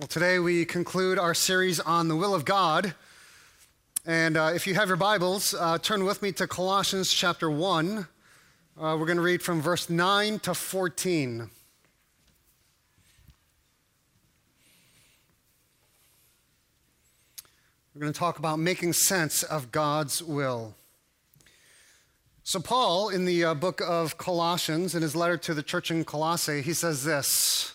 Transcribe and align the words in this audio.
Well, 0.00 0.08
today 0.08 0.38
we 0.38 0.64
conclude 0.64 1.18
our 1.18 1.34
series 1.34 1.78
on 1.78 2.08
the 2.08 2.16
will 2.16 2.34
of 2.34 2.46
God. 2.46 2.94
And 4.06 4.34
uh, 4.34 4.52
if 4.54 4.66
you 4.66 4.72
have 4.72 4.88
your 4.88 4.96
Bibles, 4.96 5.52
uh, 5.52 5.76
turn 5.76 6.06
with 6.06 6.22
me 6.22 6.32
to 6.32 6.46
Colossians 6.46 7.12
chapter 7.12 7.50
1. 7.50 7.98
Uh, 7.98 8.96
we're 8.98 9.04
going 9.04 9.18
to 9.18 9.22
read 9.22 9.42
from 9.42 9.60
verse 9.60 9.90
9 9.90 10.38
to 10.38 10.54
14. 10.54 11.50
We're 17.94 18.00
going 18.00 18.10
to 18.10 18.18
talk 18.18 18.38
about 18.38 18.58
making 18.58 18.94
sense 18.94 19.42
of 19.42 19.70
God's 19.70 20.22
will. 20.22 20.76
So, 22.42 22.58
Paul, 22.58 23.10
in 23.10 23.26
the 23.26 23.44
uh, 23.44 23.52
book 23.52 23.82
of 23.86 24.16
Colossians, 24.16 24.94
in 24.94 25.02
his 25.02 25.14
letter 25.14 25.36
to 25.36 25.52
the 25.52 25.62
church 25.62 25.90
in 25.90 26.06
Colossae, 26.06 26.62
he 26.62 26.72
says 26.72 27.04
this. 27.04 27.74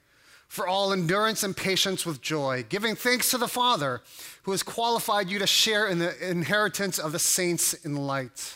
for 0.51 0.67
all 0.67 0.91
endurance 0.91 1.43
and 1.43 1.55
patience 1.55 2.05
with 2.05 2.21
joy, 2.21 2.65
giving 2.67 2.93
thanks 2.93 3.29
to 3.29 3.37
the 3.37 3.47
Father 3.47 4.01
who 4.43 4.51
has 4.51 4.61
qualified 4.61 5.29
you 5.29 5.39
to 5.39 5.47
share 5.47 5.87
in 5.87 5.97
the 5.97 6.29
inheritance 6.29 6.99
of 6.99 7.13
the 7.13 7.19
saints 7.19 7.73
in 7.85 7.95
light. 7.95 8.55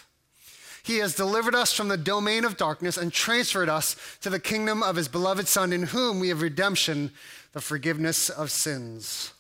He 0.84 0.98
has 0.98 1.16
delivered 1.16 1.56
us 1.56 1.72
from 1.72 1.88
the 1.88 1.96
domain 1.96 2.44
of 2.44 2.58
darkness 2.58 2.98
and 2.98 3.14
transferred 3.14 3.70
us 3.70 3.96
to 4.20 4.30
the 4.30 4.42
kingdom 4.42 4.84
of 4.84 4.98
his 4.98 5.08
beloved 5.08 5.48
Son, 5.48 5.72
in 5.72 5.84
whom 5.84 6.20
we 6.20 6.28
have 6.28 6.42
redemption, 6.42 7.12
the 7.54 7.62
forgiveness 7.62 8.30
of 8.30 8.52
sins. 8.52 9.32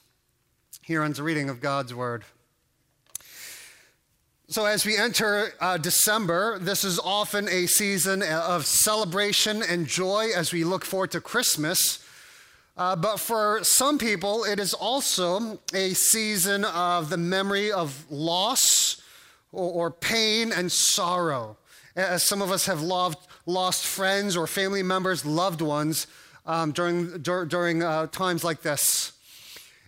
Here 0.81 1.03
ends 1.03 1.17
the 1.17 1.23
reading 1.23 1.49
of 1.49 1.59
God's 1.59 1.94
word. 1.94 2.23
So, 4.47 4.63
as 4.63 4.85
we 4.85 4.95
enter 4.95 5.49
uh, 5.59 5.75
December, 5.75 6.57
this 6.57 6.85
is 6.85 6.99
often 6.99 7.49
a 7.49 7.66
season 7.66 8.23
of 8.23 8.66
celebration 8.66 9.61
and 9.61 9.88
joy 9.88 10.29
as 10.33 10.53
we 10.53 10.63
look 10.63 10.85
forward 10.85 11.11
to 11.11 11.19
Christmas. 11.19 11.99
Uh, 12.77 12.95
but 12.95 13.19
for 13.19 13.63
some 13.63 13.97
people, 13.97 14.43
it 14.43 14.59
is 14.59 14.73
also 14.73 15.59
a 15.73 15.93
season 15.93 16.65
of 16.65 17.09
the 17.09 17.17
memory 17.17 17.71
of 17.71 18.05
loss 18.11 19.01
or, 19.53 19.71
or 19.71 19.91
pain 19.91 20.51
and 20.51 20.69
sorrow. 20.69 21.57
As 21.95 22.23
some 22.23 22.41
of 22.41 22.51
us 22.51 22.65
have 22.65 22.81
loved, 22.81 23.17
lost 23.45 23.85
friends 23.85 24.35
or 24.35 24.45
family 24.45 24.83
members, 24.83 25.25
loved 25.25 25.61
ones 25.61 26.07
um, 26.45 26.73
during, 26.73 27.19
dur- 27.19 27.45
during 27.45 27.81
uh, 27.81 28.07
times 28.07 28.43
like 28.43 28.61
this. 28.61 29.13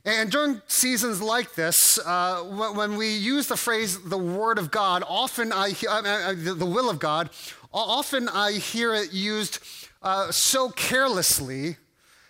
And 0.06 0.32
during 0.32 0.62
seasons 0.68 1.22
like 1.22 1.56
this, 1.56 2.00
uh, 2.06 2.42
when 2.44 2.96
we 2.96 3.10
use 3.10 3.48
the 3.48 3.58
phrase 3.58 4.02
the 4.02 4.18
Word 4.18 4.58
of 4.58 4.72
God, 4.72 5.04
often 5.06 5.52
I, 5.52 5.74
uh, 5.90 6.34
the 6.38 6.66
will 6.66 6.90
of 6.90 7.00
God, 7.00 7.30
often 7.74 8.30
I 8.30 8.54
hear 8.54 8.96
it 8.96 9.12
used 9.12 9.60
uh, 10.02 10.32
so 10.32 10.70
carelessly 10.70 11.76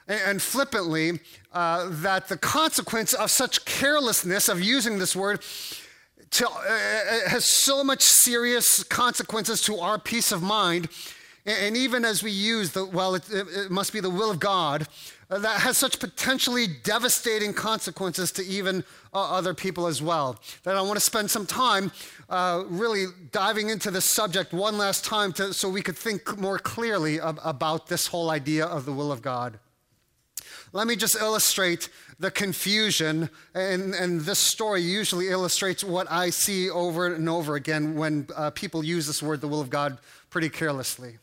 and 0.07 0.41
flippantly 0.41 1.19
uh, 1.53 1.87
that 1.89 2.27
the 2.27 2.37
consequence 2.37 3.13
of 3.13 3.29
such 3.31 3.65
carelessness 3.65 4.47
of 4.47 4.61
using 4.61 4.99
this 4.99 5.15
word 5.15 5.41
to, 6.31 6.47
uh, 6.47 6.51
uh, 6.51 7.29
has 7.29 7.45
so 7.45 7.83
much 7.83 8.01
serious 8.01 8.83
consequences 8.83 9.61
to 9.61 9.77
our 9.79 9.97
peace 9.97 10.31
of 10.31 10.41
mind. 10.41 10.89
And 11.45 11.77
even 11.77 12.03
as 12.03 12.21
we 12.21 12.31
use 12.31 12.71
the, 12.71 12.85
well, 12.85 13.15
it, 13.15 13.23
it 13.31 13.71
must 13.71 13.93
be 13.93 14.01
the 14.01 14.09
will 14.09 14.29
of 14.29 14.39
God, 14.39 14.85
uh, 15.29 15.39
that 15.39 15.61
has 15.61 15.77
such 15.77 15.99
potentially 15.99 16.67
devastating 16.83 17.53
consequences 17.53 18.31
to 18.33 18.45
even 18.45 18.83
uh, 19.13 19.31
other 19.31 19.53
people 19.53 19.87
as 19.87 20.01
well. 20.01 20.39
That 20.63 20.75
I 20.75 20.81
want 20.81 20.95
to 20.95 21.01
spend 21.01 21.31
some 21.31 21.45
time 21.45 21.91
uh, 22.29 22.63
really 22.67 23.05
diving 23.31 23.69
into 23.69 23.91
this 23.91 24.05
subject 24.05 24.53
one 24.53 24.77
last 24.77 25.05
time 25.05 25.31
to, 25.33 25.53
so 25.53 25.69
we 25.69 25.81
could 25.81 25.97
think 25.97 26.37
more 26.37 26.59
clearly 26.59 27.19
ab- 27.21 27.39
about 27.43 27.87
this 27.87 28.07
whole 28.07 28.29
idea 28.29 28.65
of 28.65 28.85
the 28.85 28.91
will 28.91 29.11
of 29.11 29.21
God. 29.21 29.59
Let 30.73 30.87
me 30.87 30.95
just 30.95 31.15
illustrate 31.15 31.89
the 32.19 32.29
confusion, 32.29 33.29
and, 33.53 33.93
and 33.93 34.21
this 34.21 34.39
story 34.39 34.81
usually 34.81 35.29
illustrates 35.29 35.83
what 35.83 36.11
I 36.11 36.29
see 36.29 36.69
over 36.69 37.13
and 37.13 37.29
over 37.29 37.55
again 37.55 37.95
when 37.95 38.27
uh, 38.35 38.49
people 38.49 38.83
use 38.83 39.07
this 39.07 39.23
word, 39.23 39.39
the 39.39 39.47
will 39.47 39.61
of 39.61 39.69
God, 39.69 39.97
pretty 40.29 40.49
carelessly. 40.49 41.19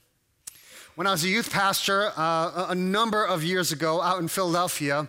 When 0.94 1.06
I 1.06 1.10
was 1.10 1.24
a 1.24 1.28
youth 1.28 1.50
pastor 1.50 2.12
uh, 2.16 2.66
a 2.68 2.74
number 2.74 3.24
of 3.24 3.42
years 3.42 3.72
ago 3.72 4.00
out 4.00 4.20
in 4.20 4.28
Philadelphia, 4.28 5.08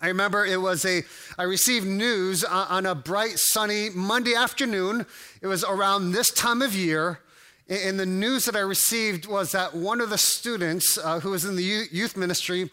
I 0.00 0.08
remember 0.08 0.44
it 0.44 0.60
was 0.60 0.84
a, 0.84 1.02
I 1.38 1.44
received 1.44 1.86
news 1.86 2.42
on 2.42 2.86
a 2.86 2.94
bright, 2.94 3.38
sunny 3.38 3.90
Monday 3.90 4.34
afternoon. 4.34 5.06
It 5.40 5.46
was 5.46 5.62
around 5.62 6.10
this 6.10 6.30
time 6.32 6.62
of 6.62 6.74
year. 6.74 7.20
And 7.68 8.00
the 8.00 8.06
news 8.06 8.46
that 8.46 8.56
I 8.56 8.60
received 8.60 9.26
was 9.26 9.52
that 9.52 9.74
one 9.74 10.00
of 10.00 10.10
the 10.10 10.18
students 10.18 10.98
uh, 10.98 11.20
who 11.20 11.30
was 11.30 11.44
in 11.44 11.54
the 11.54 11.86
youth 11.92 12.16
ministry 12.16 12.70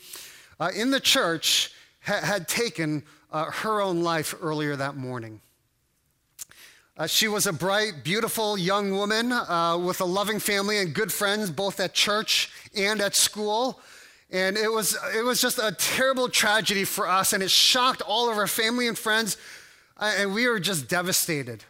uh, 0.59 0.69
in 0.75 0.91
the 0.91 0.99
church 0.99 1.71
ha- 2.01 2.21
had 2.23 2.47
taken 2.47 3.03
uh, 3.31 3.45
her 3.45 3.81
own 3.81 4.01
life 4.01 4.35
earlier 4.41 4.75
that 4.75 4.95
morning. 4.95 5.41
Uh, 6.97 7.07
she 7.07 7.29
was 7.29 7.47
a 7.47 7.53
bright, 7.53 8.03
beautiful 8.03 8.57
young 8.57 8.91
woman 8.91 9.31
uh, 9.31 9.77
with 9.77 10.01
a 10.01 10.05
loving 10.05 10.37
family 10.37 10.79
and 10.79 10.93
good 10.93 11.13
friends, 11.13 11.49
both 11.49 11.79
at 11.79 11.93
church 11.93 12.51
and 12.75 12.99
at 12.99 13.15
school. 13.15 13.79
And 14.31 14.57
it 14.57 14.71
was, 14.71 14.97
it 15.15 15.23
was 15.23 15.39
just 15.41 15.59
a 15.59 15.71
terrible 15.71 16.27
tragedy 16.27 16.83
for 16.83 17.07
us, 17.07 17.31
and 17.31 17.41
it 17.41 17.49
shocked 17.49 18.01
all 18.01 18.29
of 18.29 18.37
our 18.37 18.47
family 18.47 18.87
and 18.87 18.97
friends, 18.97 19.37
uh, 19.97 20.13
and 20.17 20.33
we 20.33 20.47
were 20.47 20.59
just 20.59 20.89
devastated. 20.89 21.63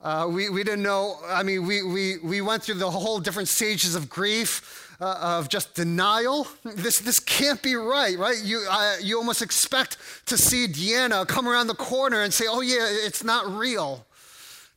Uh, 0.00 0.28
we, 0.30 0.48
we 0.48 0.62
didn't 0.62 0.82
know, 0.82 1.16
I 1.26 1.42
mean, 1.42 1.66
we, 1.66 1.82
we, 1.82 2.18
we 2.18 2.40
went 2.40 2.62
through 2.62 2.76
the 2.76 2.90
whole 2.90 3.18
different 3.18 3.48
stages 3.48 3.96
of 3.96 4.08
grief 4.08 4.87
uh, 5.00 5.38
of 5.38 5.48
just 5.48 5.74
denial. 5.74 6.46
This, 6.64 6.98
this 6.98 7.20
can't 7.20 7.62
be 7.62 7.74
right, 7.74 8.18
right? 8.18 8.40
You, 8.42 8.66
uh, 8.68 8.96
you 9.00 9.16
almost 9.16 9.42
expect 9.42 9.96
to 10.26 10.36
see 10.36 10.66
Deanna 10.66 11.26
come 11.26 11.48
around 11.48 11.68
the 11.68 11.74
corner 11.74 12.22
and 12.22 12.32
say, 12.32 12.46
oh, 12.48 12.60
yeah, 12.60 12.86
it's 13.06 13.22
not 13.22 13.46
real. 13.46 14.04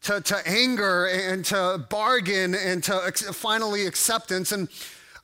To, 0.03 0.19
to 0.19 0.47
anger 0.47 1.05
and 1.05 1.45
to 1.45 1.85
bargain 1.89 2.55
and 2.55 2.83
to 2.85 3.03
ex- 3.05 3.29
finally 3.35 3.85
acceptance. 3.85 4.51
And 4.51 4.67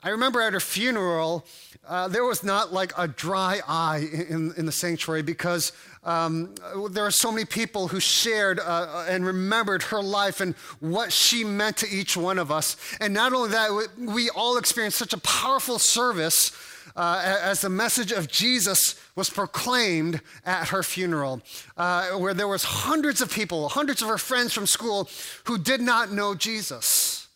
I 0.04 0.10
remember 0.10 0.40
at 0.40 0.54
her 0.54 0.60
funeral, 0.60 1.48
uh, 1.88 2.08
there 2.08 2.24
was 2.24 2.44
not 2.44 2.74
like 2.74 2.94
a 2.96 3.08
dry 3.08 3.60
eye 3.68 4.08
in, 4.30 4.54
in 4.56 4.68
the 4.68 4.72
sanctuary 4.72 5.24
because 5.24 5.72
um, 6.08 6.56
there 6.92 7.06
are 7.06 7.12
so 7.12 7.32
many 7.34 7.44
people 7.44 7.90
who 7.90 8.00
shared 8.00 8.62
uh, 8.62 9.06
and 9.10 9.26
remembered 9.26 9.84
her 9.84 10.02
life 10.02 10.40
and 10.40 10.56
what 10.80 11.12
she 11.12 11.44
meant 11.44 11.76
to 11.78 11.88
each 11.90 12.16
one 12.16 12.40
of 12.40 12.50
us. 12.50 12.78
And 13.02 13.14
not 13.14 13.34
only 13.34 13.50
that, 13.50 13.90
we 13.98 14.30
all 14.30 14.58
experienced 14.58 14.98
such 14.98 15.12
a 15.12 15.18
powerful 15.18 15.80
service 15.80 16.54
uh, 16.96 17.22
as 17.44 17.60
the 17.60 17.70
message 17.70 18.14
of 18.14 18.30
Jesus 18.30 18.96
was 19.18 19.30
proclaimed 19.30 20.22
at 20.46 20.70
her 20.70 20.82
funeral, 20.82 21.42
uh, 21.76 22.12
where 22.12 22.34
there 22.34 22.48
was 22.48 22.64
hundreds 22.64 23.22
of 23.22 23.30
people, 23.30 23.68
hundreds 23.68 24.02
of 24.02 24.08
her 24.08 24.18
friends 24.18 24.54
from 24.54 24.66
school 24.66 25.10
who 25.44 25.58
did 25.58 25.82
not 25.82 26.10
know 26.10 26.34
Jesus. 26.34 27.28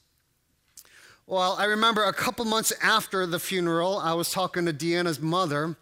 Well, 1.28 1.58
I 1.60 1.66
remember 1.66 2.06
a 2.06 2.14
couple 2.14 2.46
months 2.46 2.72
after 2.82 3.26
the 3.26 3.40
funeral, 3.40 4.00
I 4.00 4.14
was 4.14 4.32
talking 4.32 4.66
to 4.66 4.74
Deanna's 4.74 5.20
mother, 5.20 5.76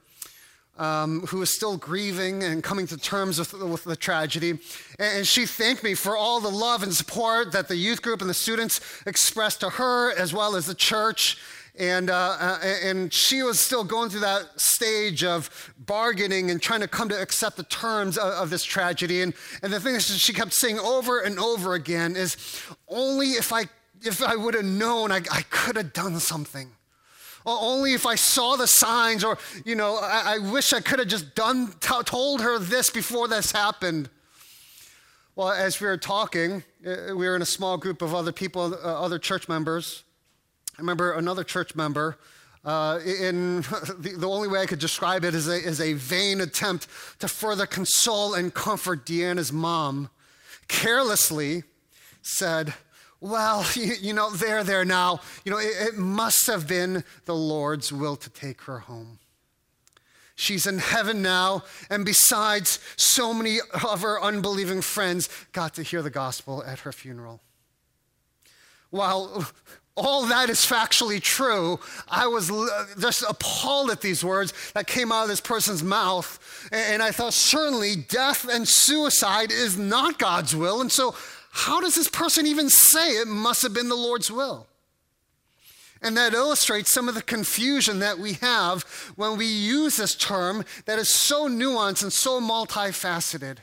um, 0.80 1.22
who 1.28 1.40
was 1.40 1.50
still 1.54 1.78
grieving 1.78 2.42
and 2.42 2.64
coming 2.64 2.88
to 2.88 2.98
terms 2.98 3.38
with, 3.38 3.54
with 3.54 3.84
the 3.84 3.98
tragedy. 3.98 4.60
And 4.98 5.28
she 5.28 5.46
thanked 5.46 5.84
me 5.84 5.94
for 5.94 6.16
all 6.18 6.40
the 6.40 6.50
love 6.50 6.82
and 6.84 6.94
support 6.94 7.52
that 7.52 7.68
the 7.68 7.76
youth 7.76 8.02
group 8.02 8.22
and 8.22 8.30
the 8.30 8.34
students 8.34 8.80
expressed 9.06 9.60
to 9.60 9.70
her, 9.72 10.12
as 10.14 10.34
well 10.34 10.56
as 10.56 10.66
the 10.66 10.74
church. 10.74 11.38
And, 11.78 12.10
uh, 12.10 12.38
uh 12.40 12.60
and 12.84 13.14
she 13.14 13.44
was 13.44 13.60
still 13.60 13.84
going 13.84 14.10
through 14.10 14.22
that 14.22 14.60
stage 14.60 15.24
of 15.24 15.74
bargaining 15.78 16.50
and 16.50 16.62
trying 16.62 16.82
to 16.82 16.88
come 16.88 17.10
to 17.10 17.22
accept 17.22 17.58
the 17.58 17.64
terms 17.64 18.18
of, 18.18 18.32
of 18.34 18.50
this 18.50 18.64
tragedy. 18.64 19.22
And, 19.22 19.34
and 19.62 19.72
the 19.72 19.80
thing 19.80 19.94
that 19.94 20.04
she 20.04 20.34
kept 20.34 20.54
saying 20.54 20.80
over 20.80 21.20
and 21.20 21.38
over 21.40 21.74
again 21.74 22.16
is 22.16 22.38
only 22.88 23.32
if 23.32 23.52
I, 23.52 23.66
if 24.02 24.24
I 24.24 24.38
would 24.38 24.54
have 24.54 24.66
known, 24.66 25.12
I, 25.12 25.18
I 25.32 25.42
could 25.50 25.76
have 25.76 25.92
done 25.92 26.20
something 26.20 26.72
only 27.50 27.94
if 27.94 28.06
I 28.06 28.16
saw 28.16 28.56
the 28.56 28.68
signs, 28.68 29.24
or, 29.24 29.38
you 29.66 29.76
know, 29.76 29.98
I, 29.98 30.36
I 30.36 30.38
wish 30.38 30.74
I 30.74 30.82
could 30.82 31.00
have 31.00 31.08
just 31.08 31.36
done, 31.36 31.74
t- 31.80 32.04
told 32.06 32.42
her 32.42 32.60
this 32.60 32.90
before 32.90 33.28
this 33.28 33.52
happened. 33.52 34.10
Well, 35.36 35.52
as 35.52 35.80
we 35.80 35.88
were 35.88 35.98
talking, 35.98 36.64
uh, 36.86 37.16
we 37.16 37.28
were 37.28 37.36
in 37.36 37.42
a 37.42 37.46
small 37.46 37.78
group 37.78 38.02
of 38.02 38.14
other 38.14 38.32
people, 38.32 38.74
uh, 38.74 38.78
other 38.78 39.20
church 39.20 39.48
members. 39.48 40.04
I 40.78 40.82
remember 40.82 41.14
another 41.14 41.44
church 41.44 41.76
member 41.76 42.18
Uh, 42.66 43.00
in 43.06 43.62
the, 44.00 44.16
the, 44.18 44.28
only 44.28 44.50
way 44.50 44.60
I 44.60 44.66
could 44.66 44.80
describe 44.80 45.24
it 45.24 45.34
is 45.34 45.48
a, 45.48 45.56
is 45.56 45.80
a 45.80 45.94
vain 45.94 46.42
attempt 46.42 46.88
to 47.20 47.28
further 47.30 47.66
console 47.66 48.34
and 48.34 48.54
comfort 48.54 49.06
Deanna's 49.06 49.54
mom, 49.54 50.10
carelessly 50.68 51.64
said, 52.22 52.74
Well, 53.22 53.66
you, 53.76 53.94
you 54.00 54.14
know, 54.14 54.30
there, 54.32 54.64
there 54.64 54.86
now, 54.86 55.22
you 55.44 55.52
know, 55.52 55.60
it, 55.60 55.90
it 55.90 55.98
must 55.98 56.48
have 56.48 56.68
been 56.68 57.04
the 57.26 57.36
Lord's 57.36 57.92
will 57.92 58.16
to 58.18 58.30
take 58.30 58.62
her 58.62 58.80
home. 58.80 59.20
She's 60.36 60.66
in 60.66 60.78
heaven 60.78 61.22
now, 61.22 61.64
and 61.90 62.06
besides, 62.06 62.80
so 62.96 63.34
many 63.34 63.58
of 63.84 64.04
her 64.04 64.22
unbelieving 64.22 64.80
friends 64.80 65.28
got 65.52 65.74
to 65.74 65.84
hear 65.84 66.02
the 66.02 66.10
gospel 66.10 66.64
at 66.64 66.80
her 66.80 66.94
funeral. 66.94 67.42
While 68.90 69.46
all 69.98 70.26
that 70.28 70.50
is 70.50 70.62
factually 70.62 71.22
true, 71.22 71.78
I 72.08 72.28
was 72.28 72.50
just 73.00 73.26
appalled 73.28 73.92
at 73.92 74.00
these 74.00 74.24
words 74.24 74.54
that 74.74 74.88
came 74.88 75.12
out 75.12 75.24
of 75.24 75.28
this 75.28 75.42
person's 75.42 75.84
mouth. 75.84 76.70
And 76.72 77.04
I 77.04 77.12
thought, 77.12 77.34
certainly, 77.34 77.98
death 77.98 78.48
and 78.50 78.66
suicide 78.66 79.52
is 79.52 79.78
not 79.78 80.18
God's 80.20 80.56
will. 80.56 80.80
And 80.80 80.90
so, 80.90 81.16
how 81.52 81.82
does 81.82 81.96
this 81.96 82.08
person 82.08 82.46
even 82.46 82.70
say 82.70 83.14
it 83.14 83.28
must 83.28 83.64
have 83.64 83.74
been 83.74 83.90
the 83.90 83.96
Lord's 83.96 84.32
will? 84.32 84.68
And 86.02 86.16
that 86.16 86.34
illustrates 86.34 86.94
some 86.94 87.10
of 87.10 87.16
the 87.16 87.22
confusion 87.22 88.00
that 88.00 88.20
we 88.20 88.34
have 88.34 88.84
when 89.16 89.38
we 89.38 89.46
use 89.46 89.98
this 89.98 90.16
term 90.16 90.64
that 90.86 90.98
is 90.98 91.10
so 91.10 91.50
nuanced 91.50 92.04
and 92.04 92.14
so 92.14 92.40
multifaceted. 92.40 93.58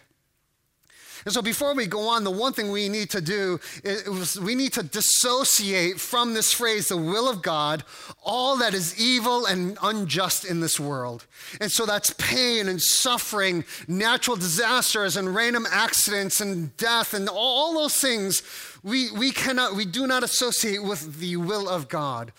And 1.27 1.35
so, 1.35 1.43
before 1.43 1.75
we 1.75 1.87
go 1.87 2.09
on, 2.09 2.25
the 2.25 2.31
one 2.31 2.53
thing 2.53 2.71
we 2.71 2.89
need 2.89 3.11
to 3.11 3.21
do 3.21 3.59
is 3.85 4.41
we 4.41 4.55
need 4.55 4.73
to 4.75 4.83
dissociate 4.83 6.01
from 6.01 6.33
this 6.33 6.53
phrase, 6.53 6.89
the 6.89 6.97
will 6.97 7.29
of 7.29 7.43
God, 7.43 7.83
all 8.25 8.57
that 8.59 8.73
is 8.75 8.99
evil 8.99 9.45
and 9.45 9.77
unjust 9.83 10.45
in 10.45 10.61
this 10.61 10.79
world. 10.79 11.27
And 11.61 11.71
so, 11.71 11.85
that's 11.85 12.11
pain 12.17 12.69
and 12.69 12.81
suffering, 12.81 13.65
natural 13.89 14.37
disasters 14.37 15.17
and 15.17 15.35
random 15.35 15.67
accidents 15.69 16.41
and 16.41 16.75
death 16.77 17.13
and 17.13 17.29
all 17.29 17.75
those 17.75 17.97
things 17.97 18.43
we, 18.85 19.11
we 19.11 19.33
cannot, 19.33 19.75
we 19.75 19.85
do 19.85 20.07
not 20.07 20.23
associate 20.23 20.85
with 20.85 21.19
the 21.19 21.37
will 21.37 21.69
of 21.69 21.89
God. 21.89 22.33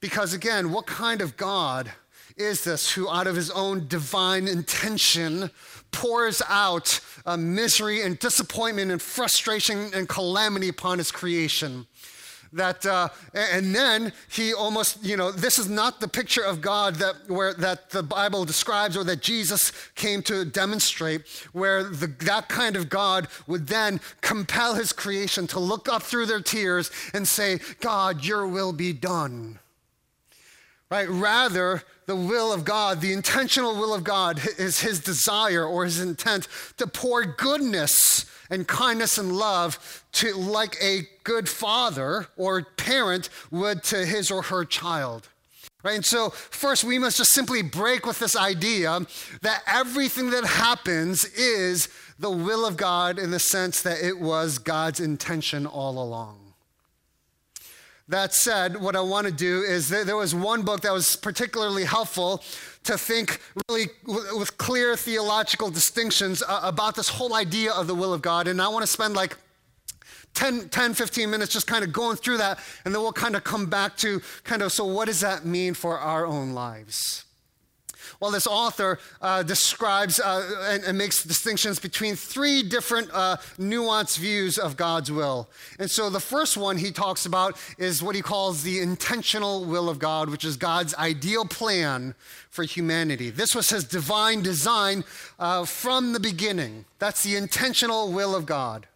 Because 0.00 0.32
again, 0.32 0.72
what 0.72 0.86
kind 0.86 1.20
of 1.20 1.36
God 1.36 1.92
is 2.38 2.64
this 2.64 2.92
who, 2.92 3.10
out 3.10 3.26
of 3.26 3.36
his 3.36 3.50
own 3.50 3.86
divine 3.88 4.48
intention, 4.48 5.50
pours 5.92 6.42
out 6.48 7.00
uh, 7.24 7.36
misery 7.36 8.02
and 8.02 8.18
disappointment 8.18 8.90
and 8.90 9.00
frustration 9.00 9.90
and 9.94 10.08
calamity 10.08 10.68
upon 10.68 10.98
his 10.98 11.12
creation? 11.12 11.86
that 12.52 12.84
uh, 12.84 13.08
and 13.34 13.74
then 13.74 14.12
he 14.30 14.52
almost 14.52 15.02
you 15.02 15.16
know 15.16 15.32
this 15.32 15.58
is 15.58 15.68
not 15.68 16.00
the 16.00 16.08
picture 16.08 16.42
of 16.42 16.60
god 16.60 16.96
that 16.96 17.14
where 17.28 17.54
that 17.54 17.90
the 17.90 18.02
bible 18.02 18.44
describes 18.44 18.96
or 18.96 19.04
that 19.04 19.22
jesus 19.22 19.72
came 19.94 20.22
to 20.22 20.44
demonstrate 20.44 21.26
where 21.52 21.84
the, 21.84 22.06
that 22.20 22.48
kind 22.48 22.76
of 22.76 22.88
god 22.88 23.26
would 23.46 23.66
then 23.66 24.00
compel 24.20 24.74
his 24.74 24.92
creation 24.92 25.46
to 25.46 25.58
look 25.58 25.88
up 25.88 26.02
through 26.02 26.26
their 26.26 26.40
tears 26.40 26.90
and 27.14 27.26
say 27.26 27.58
god 27.80 28.24
your 28.24 28.46
will 28.46 28.72
be 28.72 28.92
done 28.92 29.58
right 30.90 31.08
rather 31.08 31.82
the 32.06 32.16
will 32.16 32.52
of 32.52 32.64
God, 32.64 33.00
the 33.00 33.12
intentional 33.12 33.74
will 33.74 33.94
of 33.94 34.04
God, 34.04 34.40
is 34.58 34.80
his 34.80 35.00
desire 35.00 35.64
or 35.64 35.84
his 35.84 36.00
intent 36.00 36.48
to 36.78 36.86
pour 36.86 37.24
goodness 37.24 38.26
and 38.50 38.68
kindness 38.68 39.18
and 39.18 39.32
love 39.32 40.04
to 40.12 40.34
like 40.34 40.76
a 40.82 41.08
good 41.24 41.48
father 41.48 42.26
or 42.36 42.62
parent 42.76 43.28
would 43.50 43.82
to 43.84 44.04
his 44.04 44.30
or 44.30 44.42
her 44.42 44.64
child. 44.64 45.28
Right? 45.82 45.96
And 45.96 46.04
so, 46.04 46.30
first, 46.30 46.84
we 46.84 46.98
must 46.98 47.16
just 47.16 47.32
simply 47.32 47.62
break 47.62 48.06
with 48.06 48.20
this 48.20 48.36
idea 48.36 49.00
that 49.40 49.62
everything 49.66 50.30
that 50.30 50.44
happens 50.44 51.24
is 51.24 51.88
the 52.18 52.30
will 52.30 52.64
of 52.64 52.76
God 52.76 53.18
in 53.18 53.32
the 53.32 53.40
sense 53.40 53.82
that 53.82 54.00
it 54.00 54.20
was 54.20 54.58
God's 54.58 55.00
intention 55.00 55.66
all 55.66 56.00
along. 56.00 56.41
That 58.12 58.34
said, 58.34 58.78
what 58.78 58.94
I 58.94 59.00
want 59.00 59.26
to 59.26 59.32
do 59.32 59.62
is 59.62 59.88
there 59.88 60.18
was 60.18 60.34
one 60.34 60.60
book 60.60 60.82
that 60.82 60.92
was 60.92 61.16
particularly 61.16 61.84
helpful 61.84 62.42
to 62.84 62.98
think 62.98 63.40
really 63.70 63.86
with 64.04 64.58
clear 64.58 64.96
theological 64.96 65.70
distinctions 65.70 66.42
uh, 66.46 66.60
about 66.62 66.94
this 66.94 67.08
whole 67.08 67.34
idea 67.34 67.72
of 67.72 67.86
the 67.86 67.94
will 67.94 68.12
of 68.12 68.20
God. 68.20 68.48
And 68.48 68.60
I 68.60 68.68
want 68.68 68.82
to 68.82 68.86
spend 68.86 69.14
like 69.14 69.38
10, 70.34 70.68
10, 70.68 70.92
15 70.92 71.30
minutes 71.30 71.54
just 71.54 71.66
kind 71.66 71.82
of 71.82 71.90
going 71.90 72.18
through 72.18 72.36
that, 72.36 72.58
and 72.84 72.94
then 72.94 73.00
we'll 73.00 73.14
kind 73.14 73.34
of 73.34 73.44
come 73.44 73.64
back 73.64 73.96
to 73.98 74.20
kind 74.44 74.60
of 74.60 74.72
so 74.72 74.84
what 74.84 75.06
does 75.06 75.20
that 75.20 75.46
mean 75.46 75.72
for 75.72 75.98
our 75.98 76.26
own 76.26 76.52
lives? 76.52 77.24
Well, 78.22 78.30
this 78.30 78.46
author 78.46 79.00
uh, 79.20 79.42
describes 79.42 80.20
uh, 80.20 80.68
and, 80.68 80.84
and, 80.84 80.96
makes 80.96 81.24
distinctions 81.24 81.80
between 81.80 82.14
three 82.14 82.62
different 82.62 83.10
uh, 83.12 83.38
nuanced 83.58 84.16
views 84.16 84.58
of 84.58 84.76
God's 84.76 85.10
will. 85.10 85.48
And 85.80 85.90
so 85.90 86.08
the 86.08 86.20
first 86.20 86.56
one 86.56 86.76
he 86.76 86.92
talks 86.92 87.26
about 87.26 87.58
is 87.78 88.00
what 88.00 88.14
he 88.14 88.22
calls 88.22 88.62
the 88.62 88.78
intentional 88.78 89.64
will 89.64 89.88
of 89.88 89.98
God, 89.98 90.30
which 90.30 90.44
is 90.44 90.56
God's 90.56 90.94
ideal 90.94 91.44
plan 91.44 92.14
for 92.48 92.62
humanity. 92.62 93.28
This 93.28 93.56
was 93.56 93.70
his 93.70 93.82
divine 93.82 94.40
design 94.40 95.02
uh, 95.40 95.64
from 95.64 96.12
the 96.12 96.20
beginning. 96.20 96.84
That's 97.00 97.24
the 97.24 97.34
intentional 97.34 98.12
will 98.12 98.36
of 98.36 98.46
God. 98.46 98.86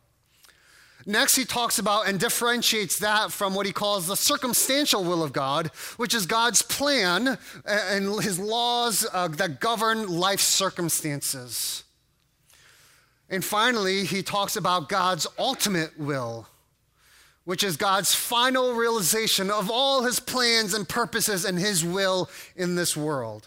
Next, 1.08 1.36
he 1.36 1.44
talks 1.44 1.78
about 1.78 2.08
and 2.08 2.18
differentiates 2.18 2.98
that 2.98 3.30
from 3.30 3.54
what 3.54 3.64
he 3.64 3.72
calls 3.72 4.08
the 4.08 4.16
circumstantial 4.16 5.04
will 5.04 5.22
of 5.22 5.32
God, 5.32 5.68
which 5.96 6.12
is 6.14 6.26
God's 6.26 6.62
plan 6.62 7.38
and 7.64 8.20
his 8.20 8.40
laws 8.40 9.06
uh, 9.12 9.28
that 9.28 9.60
govern 9.60 10.08
life 10.08 10.40
circumstances. 10.40 11.84
And 13.30 13.44
finally, 13.44 14.04
he 14.04 14.22
talks 14.24 14.56
about 14.56 14.88
God's 14.88 15.28
ultimate 15.38 15.96
will, 15.96 16.48
which 17.44 17.62
is 17.62 17.76
God's 17.76 18.12
final 18.12 18.74
realization 18.74 19.48
of 19.48 19.70
all 19.70 20.02
his 20.02 20.18
plans 20.18 20.74
and 20.74 20.88
purposes 20.88 21.44
and 21.44 21.56
his 21.56 21.84
will 21.84 22.28
in 22.56 22.74
this 22.74 22.96
world. 22.96 23.46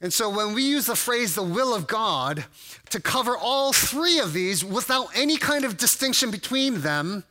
And 0.00 0.12
so 0.12 0.28
when 0.28 0.52
we 0.52 0.62
use 0.62 0.86
the 0.86 0.96
phrase 0.96 1.34
the 1.34 1.42
will 1.42 1.74
of 1.74 1.86
God 1.86 2.44
to 2.90 3.00
cover 3.00 3.36
all 3.36 3.72
three 3.72 4.18
of 4.18 4.32
these 4.32 4.64
without 4.64 5.08
any 5.14 5.36
kind 5.38 5.64
of 5.64 5.78
distinction 5.78 6.30
between 6.30 6.82
them, 6.82 7.24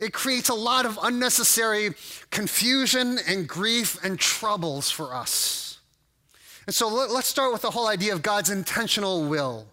it 0.00 0.12
creates 0.12 0.48
a 0.48 0.54
lot 0.54 0.86
of 0.86 0.98
unnecessary 1.02 1.90
confusion 2.30 3.18
and 3.28 3.48
grief 3.48 4.02
and 4.02 4.18
troubles 4.18 4.90
for 4.90 5.14
us. 5.14 5.78
And 6.66 6.74
so 6.74 6.88
let, 6.88 7.10
us 7.10 7.26
start 7.26 7.52
with 7.52 7.62
the 7.62 7.70
whole 7.70 7.86
idea 7.86 8.12
of 8.12 8.22
God's 8.22 8.50
intentional 8.50 9.28
will. 9.28 9.66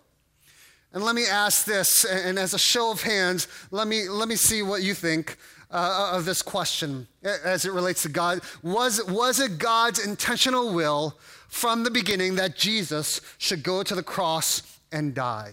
And 0.93 1.03
let 1.03 1.15
me 1.15 1.25
ask 1.25 1.65
this, 1.65 2.05
and 2.05 2.37
as 2.37 2.53
a 2.53 2.59
show 2.59 2.91
of 2.91 3.01
hands, 3.01 3.47
let 3.71 3.87
me, 3.87 4.07
let 4.07 4.27
me 4.27 4.35
see 4.35 4.61
what 4.61 4.83
you 4.83 4.93
think 4.93 5.37
uh, 5.71 6.11
of 6.13 6.25
this 6.25 6.43
question 6.43 7.07
as 7.23 7.65
it 7.65 7.71
relates 7.71 8.03
to 8.03 8.09
God. 8.09 8.41
Was, 8.61 9.03
was 9.05 9.39
it 9.39 9.57
God's 9.57 10.05
intentional 10.05 10.71
will 10.71 11.17
from 11.53 11.83
the 11.83 11.91
beginning 11.91 12.35
that 12.35 12.57
Jesus 12.57 13.21
should 13.37 13.61
go 13.61 13.83
to 13.83 13.93
the 13.93 14.01
cross 14.01 14.63
and 14.91 15.13
die. 15.13 15.51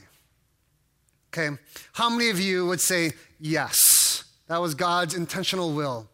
Okay, 1.29 1.55
how 1.93 2.09
many 2.09 2.31
of 2.31 2.41
you 2.41 2.67
would 2.67 2.81
say 2.81 3.13
yes? 3.39 4.25
That 4.49 4.63
was 4.63 4.75
God's 4.75 5.15
intentional 5.15 5.75
will. 5.75 6.09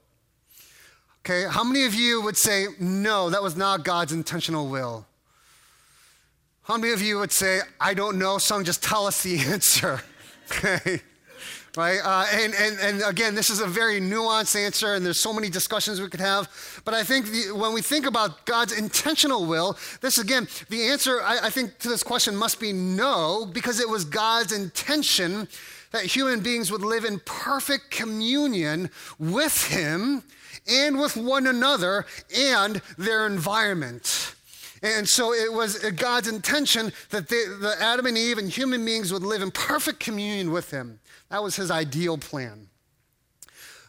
Okay, 1.21 1.47
how 1.49 1.62
many 1.62 1.85
of 1.85 1.95
you 1.95 2.21
would 2.21 2.37
say 2.37 2.66
no, 2.81 3.31
that 3.31 3.40
was 3.40 3.57
not 3.57 3.85
God's 3.85 4.12
intentional 4.12 4.69
will? 4.69 5.07
How 6.64 6.76
many 6.76 6.93
of 6.93 7.00
you 7.00 7.21
would 7.21 7.33
say, 7.33 7.61
I 7.81 7.95
don't 7.95 8.19
know, 8.19 8.38
so 8.38 8.61
just 8.64 8.83
tell 8.83 9.07
us 9.07 9.23
the 9.23 9.38
answer? 9.47 10.02
Okay 10.50 11.00
right? 11.76 12.00
Uh, 12.02 12.26
and, 12.33 12.54
and, 12.54 12.78
and 12.80 13.02
again, 13.02 13.35
this 13.35 13.50
is 13.50 13.61
a 13.61 13.66
very 13.66 14.00
nuanced 14.00 14.56
answer, 14.56 14.95
and 14.95 15.04
there's 15.04 15.21
so 15.21 15.33
many 15.33 15.50
discussions 15.50 16.00
we 16.00 16.09
could 16.09 16.21
have. 16.21 16.49
But 16.85 16.95
I 16.95 17.02
think 17.02 17.26
the, 17.26 17.54
when 17.54 17.73
we 17.73 17.83
think 17.83 18.06
about 18.06 18.47
God's 18.47 18.73
intentional 18.73 19.45
will, 19.45 19.78
this 20.00 20.18
again, 20.18 20.49
the 20.68 20.83
answer 20.88 21.21
I, 21.23 21.47
I 21.47 21.50
think 21.50 21.78
to 21.78 21.88
this 21.88 22.02
question 22.02 22.37
must 22.37 22.59
be 22.59 22.73
no, 22.73 23.47
because 23.52 23.80
it 23.80 23.88
was 23.88 24.04
God's 24.04 24.52
intention 24.52 25.49
that 25.92 26.04
human 26.04 26.40
beings 26.40 26.71
would 26.71 26.83
live 26.83 27.04
in 27.04 27.21
perfect 27.25 27.90
communion 27.90 28.90
with 29.18 29.66
Him 29.68 30.23
and 30.68 30.99
with 30.99 31.16
one 31.16 31.47
another 31.47 32.06
and 32.37 32.83
their 32.99 33.26
environment. 33.26 34.35
And 34.83 35.09
so 35.09 35.33
it 35.33 35.52
was 35.52 35.78
God's 35.78 36.28
intention 36.28 36.92
that 37.11 37.28
they, 37.28 37.45
the 37.47 37.76
Adam 37.80 38.06
and 38.06 38.18
Eve 38.18 38.38
and 38.38 38.50
human 38.50 38.85
beings 38.85 39.12
would 39.12 39.23
live 39.23 39.42
in 39.42 39.50
perfect 39.50 40.00
communion 40.00 40.52
with 40.52 40.71
Him. 40.71 41.00
That 41.28 41.42
was 41.42 41.56
his 41.56 41.71
ideal 41.71 42.18
plan. 42.18 42.68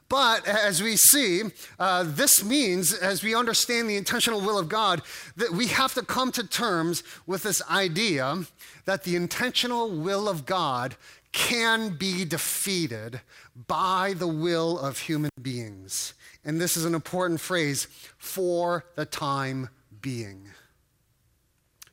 But 0.10 0.48
as 0.48 0.82
we 0.82 0.96
see, 0.96 1.44
uh, 1.78 2.06
this 2.08 2.44
means, 2.44 2.94
as 2.94 3.24
we 3.24 3.36
understand 3.36 3.90
the 3.90 3.98
intentional 3.98 4.40
will 4.40 4.58
of 4.58 4.70
God, 4.70 5.02
that 5.36 5.52
we 5.52 5.68
have 5.68 5.94
to 5.96 6.02
come 6.02 6.32
to 6.34 6.48
terms 6.48 7.04
with 7.26 7.44
this 7.44 7.62
idea 7.70 8.44
that 8.86 9.04
the 9.04 9.18
intentional 9.18 9.90
will 9.92 10.30
of 10.30 10.46
God 10.46 10.96
can 11.34 11.98
be 11.98 12.24
defeated 12.24 13.20
by 13.68 14.14
the 14.18 14.28
will 14.28 14.80
of 14.80 14.98
human 14.98 15.32
beings. 15.42 16.14
And 16.46 16.62
this 16.62 16.78
is 16.78 16.86
an 16.86 16.96
important 16.96 17.42
phrase 17.42 17.88
for 18.18 18.86
the 18.96 19.06
time 19.06 19.70
being. 20.02 20.48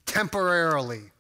Temporarily. 0.07 1.11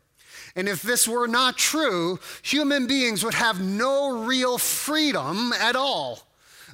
And 0.56 0.68
if 0.68 0.82
this 0.82 1.08
were 1.08 1.26
not 1.26 1.58
true, 1.58 2.20
human 2.42 2.86
beings 2.86 3.24
would 3.24 3.34
have 3.34 3.60
no 3.60 4.24
real 4.24 4.58
freedom 4.58 5.52
at 5.52 5.74
all. 5.74 6.20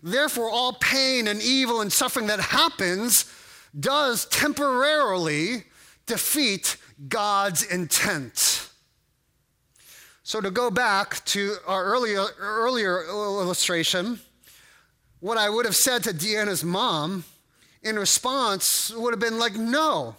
Therefore, 0.03 0.51
all 0.51 0.75
pain 0.75 1.29
and 1.29 1.41
evil 1.43 1.81
and 1.81 1.93
suffering 1.93 2.27
that 2.27 2.41
happens 2.41 3.31
does 3.79 4.27
temporarily 4.27 5.65
defeat 6.07 6.77
God's 7.09 7.63
intent. 7.63 8.69
So, 10.23 10.41
to 10.41 10.51
go 10.51 10.71
back 10.71 11.25
to 11.27 11.57
our 11.67 11.85
earlier, 11.85 12.25
earlier 12.39 13.05
illustration, 13.05 14.21
what 15.21 15.39
I 15.39 15.51
would 15.51 15.65
have 15.67 15.77
said 15.77 16.05
to 16.05 16.13
Deanna's 16.13 16.65
mom 16.65 17.25
in 17.83 17.99
response 17.99 18.91
would 18.95 19.13
have 19.13 19.21
been 19.21 19.39
like, 19.39 19.55
no, 19.55 20.17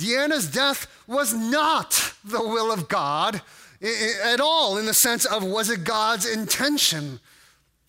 Deanna's 0.00 0.50
death 0.50 0.86
was 1.06 1.34
not 1.34 2.14
the 2.24 2.40
will 2.40 2.72
of 2.72 2.88
God 2.88 3.42
at 3.82 4.40
all, 4.40 4.78
in 4.78 4.86
the 4.86 4.94
sense 4.94 5.24
of 5.24 5.44
was 5.44 5.70
it 5.70 5.84
God's 5.84 6.26
intention? 6.26 7.20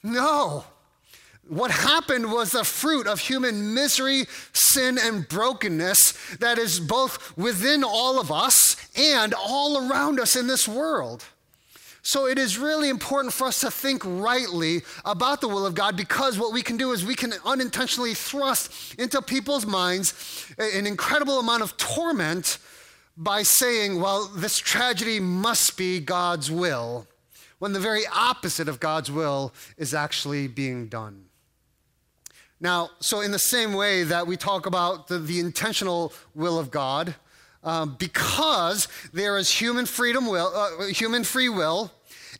No. 0.04 0.66
What 1.48 1.72
happened 1.72 2.32
was 2.32 2.52
the 2.52 2.64
fruit 2.64 3.08
of 3.08 3.20
human 3.20 3.74
misery, 3.74 4.26
sin, 4.54 4.98
and 4.98 5.28
brokenness 5.28 6.38
that 6.38 6.58
is 6.58 6.80
both 6.80 7.38
within 7.38 7.84
all 7.84 8.20
of 8.20 8.32
us 8.32 8.78
and 8.96 9.34
all 9.34 9.90
around 9.90 10.20
us 10.20 10.36
in 10.36 10.48
this 10.48 10.68
world. 10.68 11.26
So 12.04 12.26
it 12.26 12.40
is 12.40 12.58
really 12.58 12.90
important 12.90 13.34
for 13.34 13.46
us 13.48 13.60
to 13.60 13.70
think 13.70 14.02
rightly 14.04 14.82
about 15.06 15.40
the 15.40 15.48
will 15.48 15.66
of 15.66 15.76
God 15.76 15.96
because 15.96 16.38
what 16.40 16.52
we 16.52 16.64
can 16.64 16.76
do 16.78 16.94
is 16.94 17.06
we 17.06 17.16
can 17.16 17.34
unintentionally 17.46 18.16
thrust 18.16 18.96
into 19.00 19.22
people's 19.22 19.68
minds 19.68 20.48
an 20.58 20.88
incredible 20.88 21.40
amount 21.40 21.62
of 21.62 21.78
torment 21.78 22.58
by 23.16 23.44
saying, 23.44 24.02
well, 24.02 24.26
this 24.36 24.58
tragedy 24.58 25.20
must 25.20 25.78
be 25.78 26.00
God's 26.00 26.50
will, 26.50 27.08
when 27.60 27.74
the 27.74 27.80
very 27.80 28.04
opposite 28.08 28.68
of 28.68 28.80
God's 28.80 29.12
will 29.12 29.54
is 29.78 29.94
actually 29.94 30.48
being 30.48 30.88
done. 30.88 31.26
Now, 32.60 32.92
so 33.00 33.22
in 33.22 33.32
the 33.32 33.40
same 33.40 33.74
way 33.74 34.04
that 34.04 34.26
we 34.26 34.38
talk 34.38 34.66
about 34.66 35.08
the, 35.08 35.20
the 35.20 35.40
intentional 35.40 36.14
will 36.34 36.58
of 36.58 36.72
God, 36.72 37.16
um, 37.64 37.96
because 38.00 38.88
there 39.14 39.38
is 39.38 39.50
human 39.50 39.86
freedom 39.86 40.28
will, 40.28 40.52
uh, 40.56 40.86
human 40.88 41.24
free 41.24 41.50
will, 41.50 41.92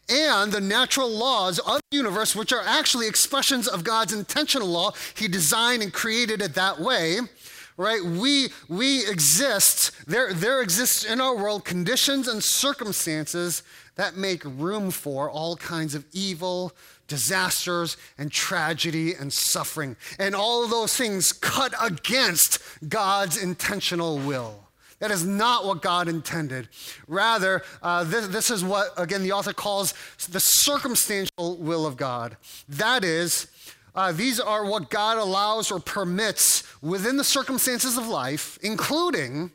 and 0.10 0.52
the 0.52 0.62
natural 0.62 1.10
laws 1.10 1.60
of 1.60 1.80
the 1.90 1.98
universe, 1.98 2.36
which 2.36 2.52
are 2.52 2.64
actually 2.66 3.08
expressions 3.08 3.68
of 3.68 3.84
God's 3.84 4.14
intentional 4.14 4.68
law. 4.68 4.92
He 5.16 5.28
designed 5.28 5.84
and 5.84 5.94
created 5.94 6.42
it 6.42 6.56
that 6.56 6.80
way, 6.80 7.20
right? 7.78 8.04
We, 8.04 8.50
we 8.68 9.08
exist, 9.08 9.92
there, 10.08 10.34
there 10.34 10.62
exists 10.62 11.06
in 11.06 11.22
our 11.22 11.36
world 11.36 11.66
conditions 11.66 12.28
and 12.28 12.44
circumstances 12.44 13.64
that 13.96 14.18
make 14.18 14.44
room 14.44 14.92
for 14.92 15.30
all 15.30 15.56
kinds 15.56 15.96
of 15.96 16.06
evil, 16.12 16.74
disasters 17.08 17.98
and 18.18 18.32
tragedy 18.32 19.14
and 19.14 19.32
suffering. 19.32 19.96
And 20.18 20.34
all 20.36 20.68
those 20.68 20.96
things 20.96 21.34
cut 21.34 21.74
against 21.82 22.60
God's 22.88 23.42
intentional 23.42 24.18
will. 24.18 24.71
That 25.02 25.10
is 25.10 25.26
not 25.26 25.66
what 25.66 25.82
God 25.82 26.08
intended. 26.08 26.70
Rather, 27.08 27.64
uh, 27.82 28.04
this, 28.04 28.28
this 28.28 28.52
is 28.52 28.64
what, 28.64 28.94
again, 28.98 29.24
the 29.24 29.32
author 29.32 29.52
calls 29.52 29.96
the 30.30 30.40
circumstantial 30.40 31.58
will 31.58 31.88
of 31.88 31.98
God. 31.98 32.38
That 32.70 33.04
is, 33.04 33.48
uh, 33.96 34.12
these 34.12 34.40
are 34.40 34.64
what 34.64 34.92
God 34.92 35.18
allows 35.18 35.72
or 35.72 35.80
permits 35.80 36.64
within 36.84 37.18
the 37.18 37.24
circumstances 37.24 37.98
of 37.98 38.08
life, 38.08 38.60
including 38.62 39.50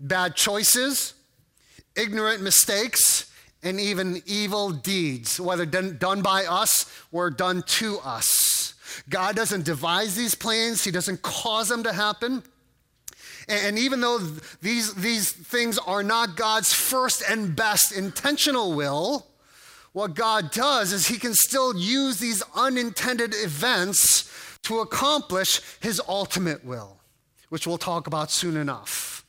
bad 0.00 0.34
choices, 0.34 1.14
ignorant 1.94 2.42
mistakes, 2.42 3.30
and 3.62 3.78
even 3.78 4.22
evil 4.26 4.72
deeds, 4.72 5.38
whether 5.38 5.64
done, 5.64 5.98
done 5.98 6.20
by 6.20 6.46
us 6.46 6.92
or 7.12 7.30
done 7.30 7.62
to 7.62 8.00
us. 8.00 8.74
God 9.08 9.36
doesn't 9.36 9.64
devise 9.64 10.16
these 10.16 10.34
plans, 10.34 10.82
He 10.82 10.90
doesn't 10.90 11.22
cause 11.22 11.68
them 11.68 11.84
to 11.84 11.92
happen. 11.92 12.42
And 13.48 13.78
even 13.78 14.00
though 14.00 14.18
these, 14.62 14.94
these 14.94 15.32
things 15.32 15.78
are 15.78 16.02
not 16.02 16.36
God's 16.36 16.72
first 16.72 17.22
and 17.28 17.54
best 17.54 17.92
intentional 17.92 18.72
will, 18.72 19.26
what 19.92 20.14
God 20.14 20.50
does 20.50 20.92
is 20.92 21.06
He 21.06 21.18
can 21.18 21.34
still 21.34 21.76
use 21.76 22.18
these 22.18 22.42
unintended 22.54 23.34
events 23.34 24.30
to 24.62 24.80
accomplish 24.80 25.60
His 25.80 26.00
ultimate 26.08 26.64
will, 26.64 26.98
which 27.50 27.66
we'll 27.66 27.78
talk 27.78 28.06
about 28.06 28.30
soon 28.30 28.56
enough. 28.56 29.24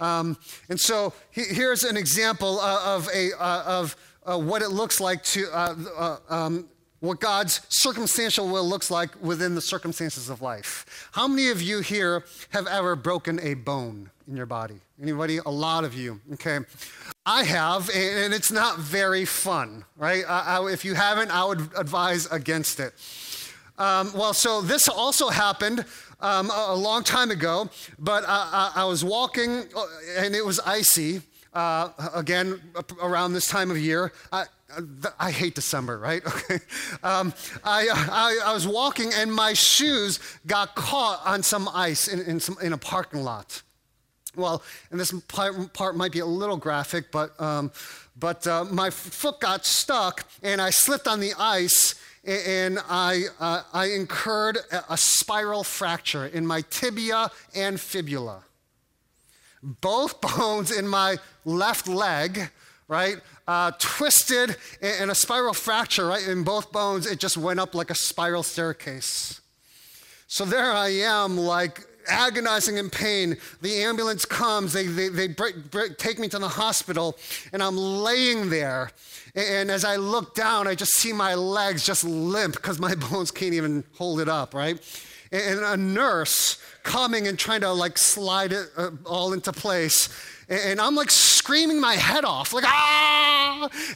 Um, 0.00 0.38
and 0.68 0.80
so 0.80 1.12
he, 1.30 1.42
here's 1.42 1.84
an 1.84 1.96
example 1.96 2.58
uh, 2.60 2.96
of, 2.96 3.08
a, 3.14 3.32
uh, 3.38 3.62
of 3.66 3.96
uh, 4.24 4.38
what 4.38 4.62
it 4.62 4.70
looks 4.70 4.98
like 5.00 5.22
to, 5.24 5.46
uh, 5.52 5.76
uh, 5.96 6.16
um, 6.28 6.68
what 7.00 7.18
God's 7.18 7.60
circumstantial 7.68 8.48
will 8.48 8.68
looks 8.68 8.90
like 8.90 9.10
within 9.22 9.54
the 9.54 9.60
circumstances 9.60 10.28
of 10.28 10.42
life. 10.42 11.08
How 11.12 11.26
many 11.26 11.48
of 11.48 11.60
you 11.60 11.80
here 11.80 12.24
have 12.50 12.66
ever 12.66 12.94
broken 12.94 13.40
a 13.40 13.54
bone 13.54 14.10
in 14.28 14.36
your 14.36 14.46
body? 14.46 14.80
Anybody? 15.00 15.38
A 15.38 15.50
lot 15.50 15.84
of 15.84 15.94
you. 15.94 16.20
Okay. 16.34 16.60
I 17.24 17.44
have, 17.44 17.88
and 17.90 18.34
it's 18.34 18.52
not 18.52 18.78
very 18.78 19.24
fun, 19.24 19.84
right? 19.96 20.24
I, 20.28 20.58
I, 20.58 20.70
if 20.70 20.84
you 20.84 20.94
haven't, 20.94 21.30
I 21.30 21.44
would 21.44 21.60
advise 21.76 22.26
against 22.26 22.80
it. 22.80 22.94
Um, 23.78 24.12
well, 24.14 24.34
so 24.34 24.60
this 24.60 24.88
also 24.88 25.30
happened 25.30 25.86
um, 26.20 26.50
a, 26.50 26.66
a, 26.70 26.74
long 26.74 27.02
time 27.02 27.30
ago, 27.30 27.70
but 27.98 28.24
I, 28.26 28.72
I, 28.74 28.84
was 28.84 29.02
walking 29.02 29.64
uh, 29.74 29.86
and 30.18 30.34
it 30.34 30.44
was 30.44 30.60
icy. 30.60 31.22
Uh, 31.54 31.88
again, 32.14 32.60
around 33.02 33.32
this 33.32 33.48
time 33.48 33.70
of 33.70 33.78
year. 33.78 34.12
I, 35.18 35.30
hate 35.30 35.54
December, 35.54 35.98
right? 35.98 36.22
Okay. 36.30 36.58
Um, 37.02 37.32
I, 37.64 37.88
I, 37.92 38.40
I, 38.46 38.52
was 38.52 38.66
walking 38.66 39.12
and 39.14 39.32
my 39.32 39.52
shoes 39.52 40.18
got 40.46 40.74
caught 40.74 41.20
on 41.24 41.42
some 41.42 41.68
ice 41.72 42.08
in, 42.08 42.20
in, 42.20 42.40
some, 42.40 42.56
in 42.62 42.72
a 42.72 42.78
parking 42.78 43.22
lot. 43.22 43.62
Well, 44.36 44.62
and 44.90 45.00
this 45.00 45.12
part, 45.28 45.72
part 45.72 45.96
might 45.96 46.12
be 46.12 46.20
a 46.20 46.26
little 46.26 46.56
graphic, 46.56 47.10
but, 47.10 47.40
um, 47.40 47.72
but 48.18 48.46
uh, 48.46 48.64
my 48.64 48.90
foot 48.90 49.40
got 49.40 49.64
stuck 49.66 50.24
and 50.42 50.60
I 50.60 50.70
slipped 50.70 51.08
on 51.08 51.20
the 51.20 51.32
ice 51.38 51.94
and 52.24 52.78
I, 52.88 53.24
uh, 53.38 53.62
I 53.72 53.86
incurred 53.86 54.58
a 54.88 54.96
spiral 54.96 55.64
fracture 55.64 56.26
in 56.26 56.46
my 56.46 56.62
tibia 56.62 57.30
and 57.54 57.80
fibula. 57.80 58.44
Both 59.62 60.20
bones 60.38 60.70
in 60.70 60.86
my 60.86 61.16
left 61.44 61.88
leg, 61.88 62.50
right, 62.88 63.16
uh, 63.50 63.72
twisted 63.80 64.54
in 64.80 65.10
a 65.10 65.14
spiral 65.14 65.52
fracture, 65.52 66.06
right, 66.06 66.24
in 66.28 66.44
both 66.44 66.70
bones. 66.70 67.04
It 67.04 67.18
just 67.18 67.36
went 67.36 67.58
up 67.58 67.74
like 67.74 67.90
a 67.90 67.96
spiral 67.96 68.44
staircase. 68.44 69.40
So 70.28 70.44
there 70.44 70.70
I 70.70 70.90
am, 70.90 71.36
like 71.36 71.84
agonizing 72.08 72.76
in 72.76 72.90
pain. 72.90 73.36
The 73.60 73.82
ambulance 73.82 74.24
comes, 74.24 74.72
they, 74.72 74.86
they, 74.86 75.08
they 75.08 75.26
break, 75.26 75.68
break, 75.72 75.98
take 75.98 76.20
me 76.20 76.28
to 76.28 76.38
the 76.38 76.46
hospital, 76.46 77.18
and 77.52 77.60
I'm 77.60 77.76
laying 77.76 78.50
there. 78.50 78.92
And 79.34 79.68
as 79.68 79.84
I 79.84 79.96
look 79.96 80.36
down, 80.36 80.68
I 80.68 80.76
just 80.76 80.92
see 80.92 81.12
my 81.12 81.34
legs 81.34 81.84
just 81.84 82.04
limp 82.04 82.54
because 82.54 82.78
my 82.78 82.94
bones 83.10 83.32
can't 83.32 83.54
even 83.54 83.82
hold 83.96 84.20
it 84.20 84.28
up, 84.28 84.54
right? 84.54 84.78
And 85.32 85.58
a 85.58 85.76
nurse 85.76 86.62
coming 86.84 87.26
and 87.26 87.36
trying 87.36 87.62
to 87.62 87.72
like 87.72 87.98
slide 87.98 88.52
it 88.52 88.68
uh, 88.76 88.90
all 89.04 89.32
into 89.32 89.52
place. 89.52 90.08
And 90.48 90.80
I'm 90.80 90.94
like 90.94 91.10
screaming 91.10 91.80
my 91.80 91.94
head 91.94 92.24
off, 92.24 92.52
like, 92.52 92.64
ah! 92.64 93.29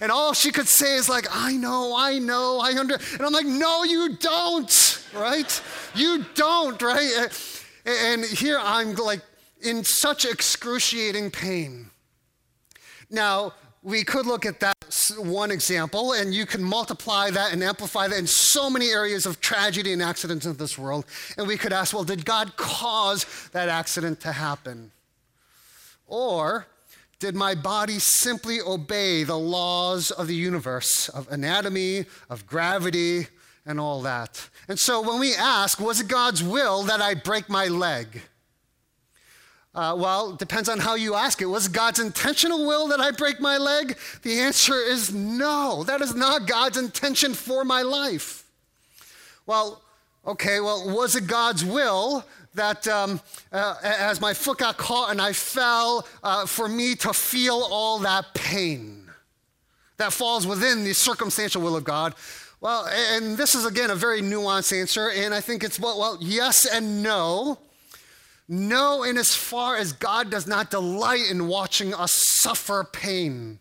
And 0.00 0.10
all 0.10 0.32
she 0.32 0.50
could 0.50 0.68
say 0.68 0.96
is, 0.96 1.08
like, 1.08 1.26
I 1.30 1.56
know, 1.56 1.94
I 1.96 2.18
know, 2.18 2.60
I 2.60 2.78
under. 2.78 2.94
And 2.94 3.22
I'm 3.22 3.32
like, 3.32 3.46
no, 3.46 3.84
you 3.84 4.16
don't, 4.16 5.04
right? 5.14 5.62
You 5.94 6.24
don't, 6.34 6.80
right? 6.80 7.28
And 7.86 8.24
here 8.24 8.58
I'm 8.60 8.94
like 8.94 9.20
in 9.62 9.84
such 9.84 10.24
excruciating 10.24 11.30
pain. 11.30 11.90
Now, 13.10 13.52
we 13.82 14.02
could 14.02 14.24
look 14.24 14.46
at 14.46 14.60
that 14.60 14.74
one 15.18 15.50
example, 15.50 16.14
and 16.14 16.32
you 16.32 16.46
can 16.46 16.64
multiply 16.64 17.30
that 17.30 17.52
and 17.52 17.62
amplify 17.62 18.08
that 18.08 18.18
in 18.18 18.26
so 18.26 18.70
many 18.70 18.88
areas 18.88 19.26
of 19.26 19.40
tragedy 19.40 19.92
and 19.92 20.02
accidents 20.02 20.46
in 20.46 20.56
this 20.56 20.78
world. 20.78 21.04
And 21.36 21.46
we 21.46 21.58
could 21.58 21.72
ask, 21.72 21.92
well, 21.92 22.04
did 22.04 22.24
God 22.24 22.56
cause 22.56 23.26
that 23.52 23.68
accident 23.68 24.20
to 24.20 24.32
happen? 24.32 24.90
Or 26.06 26.66
did 27.24 27.34
my 27.34 27.54
body 27.54 27.98
simply 27.98 28.60
obey 28.60 29.24
the 29.24 29.38
laws 29.38 30.10
of 30.10 30.26
the 30.26 30.34
universe, 30.34 31.08
of 31.08 31.26
anatomy, 31.32 32.04
of 32.28 32.46
gravity, 32.46 33.28
and 33.64 33.80
all 33.80 34.02
that. 34.02 34.50
And 34.68 34.78
so 34.78 35.00
when 35.00 35.18
we 35.18 35.34
ask, 35.34 35.80
was 35.80 36.02
it 36.02 36.08
God's 36.08 36.42
will 36.42 36.82
that 36.82 37.00
I 37.00 37.14
break 37.14 37.48
my 37.48 37.68
leg? 37.68 38.20
Uh, 39.74 39.96
well, 39.96 40.32
it 40.34 40.38
depends 40.38 40.68
on 40.68 40.78
how 40.78 40.96
you 40.96 41.14
ask 41.14 41.40
it. 41.40 41.46
Was 41.46 41.66
God's 41.66 41.98
intentional 41.98 42.66
will 42.66 42.88
that 42.88 43.00
I 43.00 43.10
break 43.10 43.40
my 43.40 43.56
leg? 43.56 43.96
The 44.20 44.40
answer 44.40 44.74
is 44.74 45.14
no. 45.14 45.82
That 45.82 46.02
is 46.02 46.14
not 46.14 46.46
God's 46.46 46.76
intention 46.76 47.32
for 47.32 47.64
my 47.64 47.80
life. 47.80 48.44
Well, 49.46 49.80
okay, 50.26 50.60
well, 50.60 50.88
was 50.94 51.16
it 51.16 51.26
God's 51.26 51.64
will 51.64 52.24
that 52.54 52.86
um, 52.86 53.20
uh, 53.52 53.76
as 53.82 54.20
my 54.20 54.32
foot 54.34 54.58
got 54.58 54.76
caught 54.76 55.10
and 55.10 55.20
I 55.20 55.32
fell, 55.32 56.06
uh, 56.22 56.46
for 56.46 56.68
me 56.68 56.94
to 56.96 57.12
feel 57.12 57.66
all 57.70 57.98
that 58.00 58.34
pain? 58.34 59.08
That 59.96 60.12
falls 60.12 60.46
within 60.46 60.84
the 60.84 60.92
circumstantial 60.92 61.62
will 61.62 61.76
of 61.76 61.84
God. 61.84 62.14
Well, 62.60 62.86
and 62.86 63.36
this 63.36 63.54
is 63.54 63.66
again 63.66 63.90
a 63.90 63.94
very 63.94 64.22
nuanced 64.22 64.78
answer, 64.78 65.10
and 65.10 65.34
I 65.34 65.40
think 65.40 65.62
it's 65.62 65.78
well, 65.78 65.98
well 65.98 66.18
yes 66.20 66.64
and 66.64 67.02
no. 67.02 67.58
No, 68.48 69.04
in 69.04 69.16
as 69.16 69.34
far 69.34 69.76
as 69.76 69.92
God 69.92 70.30
does 70.30 70.46
not 70.46 70.70
delight 70.70 71.30
in 71.30 71.46
watching 71.46 71.94
us 71.94 72.12
suffer 72.42 72.84
pain. 72.84 73.58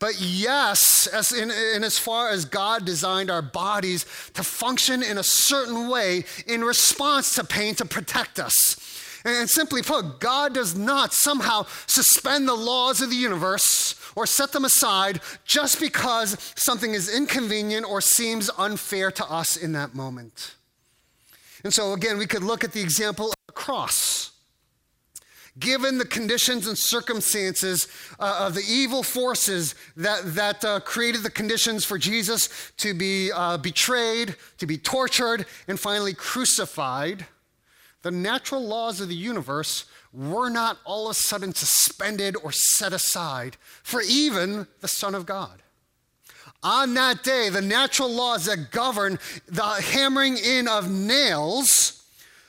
But 0.00 0.20
yes, 0.20 1.08
as 1.08 1.32
in, 1.32 1.50
in, 1.50 1.82
as 1.82 1.98
far 1.98 2.30
as 2.30 2.44
God 2.44 2.84
designed 2.84 3.30
our 3.30 3.42
bodies 3.42 4.04
to 4.34 4.44
function 4.44 5.02
in 5.02 5.18
a 5.18 5.24
certain 5.24 5.88
way 5.88 6.24
in 6.46 6.62
response 6.62 7.34
to 7.34 7.44
pain 7.44 7.74
to 7.76 7.84
protect 7.84 8.38
us. 8.38 8.76
And 9.24 9.50
simply 9.50 9.82
put, 9.82 10.20
God 10.20 10.54
does 10.54 10.76
not 10.76 11.12
somehow 11.12 11.66
suspend 11.86 12.46
the 12.46 12.54
laws 12.54 13.00
of 13.00 13.10
the 13.10 13.16
universe 13.16 13.96
or 14.14 14.26
set 14.26 14.52
them 14.52 14.64
aside 14.64 15.20
just 15.44 15.80
because 15.80 16.36
something 16.56 16.94
is 16.94 17.14
inconvenient 17.14 17.84
or 17.84 18.00
seems 18.00 18.50
unfair 18.56 19.10
to 19.10 19.24
us 19.30 19.56
in 19.56 19.72
that 19.72 19.94
moment. 19.94 20.54
And 21.64 21.74
so, 21.74 21.92
again, 21.92 22.18
we 22.18 22.26
could 22.26 22.44
look 22.44 22.62
at 22.62 22.72
the 22.72 22.80
example 22.80 23.26
of 23.26 23.34
the 23.48 23.52
cross. 23.52 24.17
Given 25.58 25.98
the 25.98 26.04
conditions 26.04 26.66
and 26.66 26.76
circumstances 26.76 27.88
uh, 28.20 28.46
of 28.46 28.54
the 28.54 28.64
evil 28.68 29.02
forces 29.02 29.74
that, 29.96 30.34
that 30.34 30.64
uh, 30.64 30.80
created 30.80 31.22
the 31.22 31.30
conditions 31.30 31.84
for 31.84 31.98
Jesus 31.98 32.72
to 32.78 32.94
be 32.94 33.32
uh, 33.32 33.56
betrayed, 33.56 34.36
to 34.58 34.66
be 34.66 34.76
tortured, 34.76 35.46
and 35.66 35.80
finally 35.80 36.14
crucified, 36.14 37.26
the 38.02 38.10
natural 38.10 38.64
laws 38.64 39.00
of 39.00 39.08
the 39.08 39.14
universe 39.14 39.86
were 40.12 40.50
not 40.50 40.78
all 40.84 41.06
of 41.06 41.12
a 41.12 41.14
sudden 41.14 41.54
suspended 41.54 42.36
or 42.42 42.52
set 42.52 42.92
aside 42.92 43.56
for 43.82 44.02
even 44.02 44.66
the 44.80 44.88
Son 44.88 45.14
of 45.14 45.26
God. 45.26 45.62
On 46.62 46.94
that 46.94 47.22
day, 47.22 47.48
the 47.50 47.62
natural 47.62 48.10
laws 48.10 48.46
that 48.46 48.70
govern 48.70 49.18
the 49.46 49.62
hammering 49.62 50.36
in 50.36 50.66
of 50.66 50.90
nails 50.90 51.97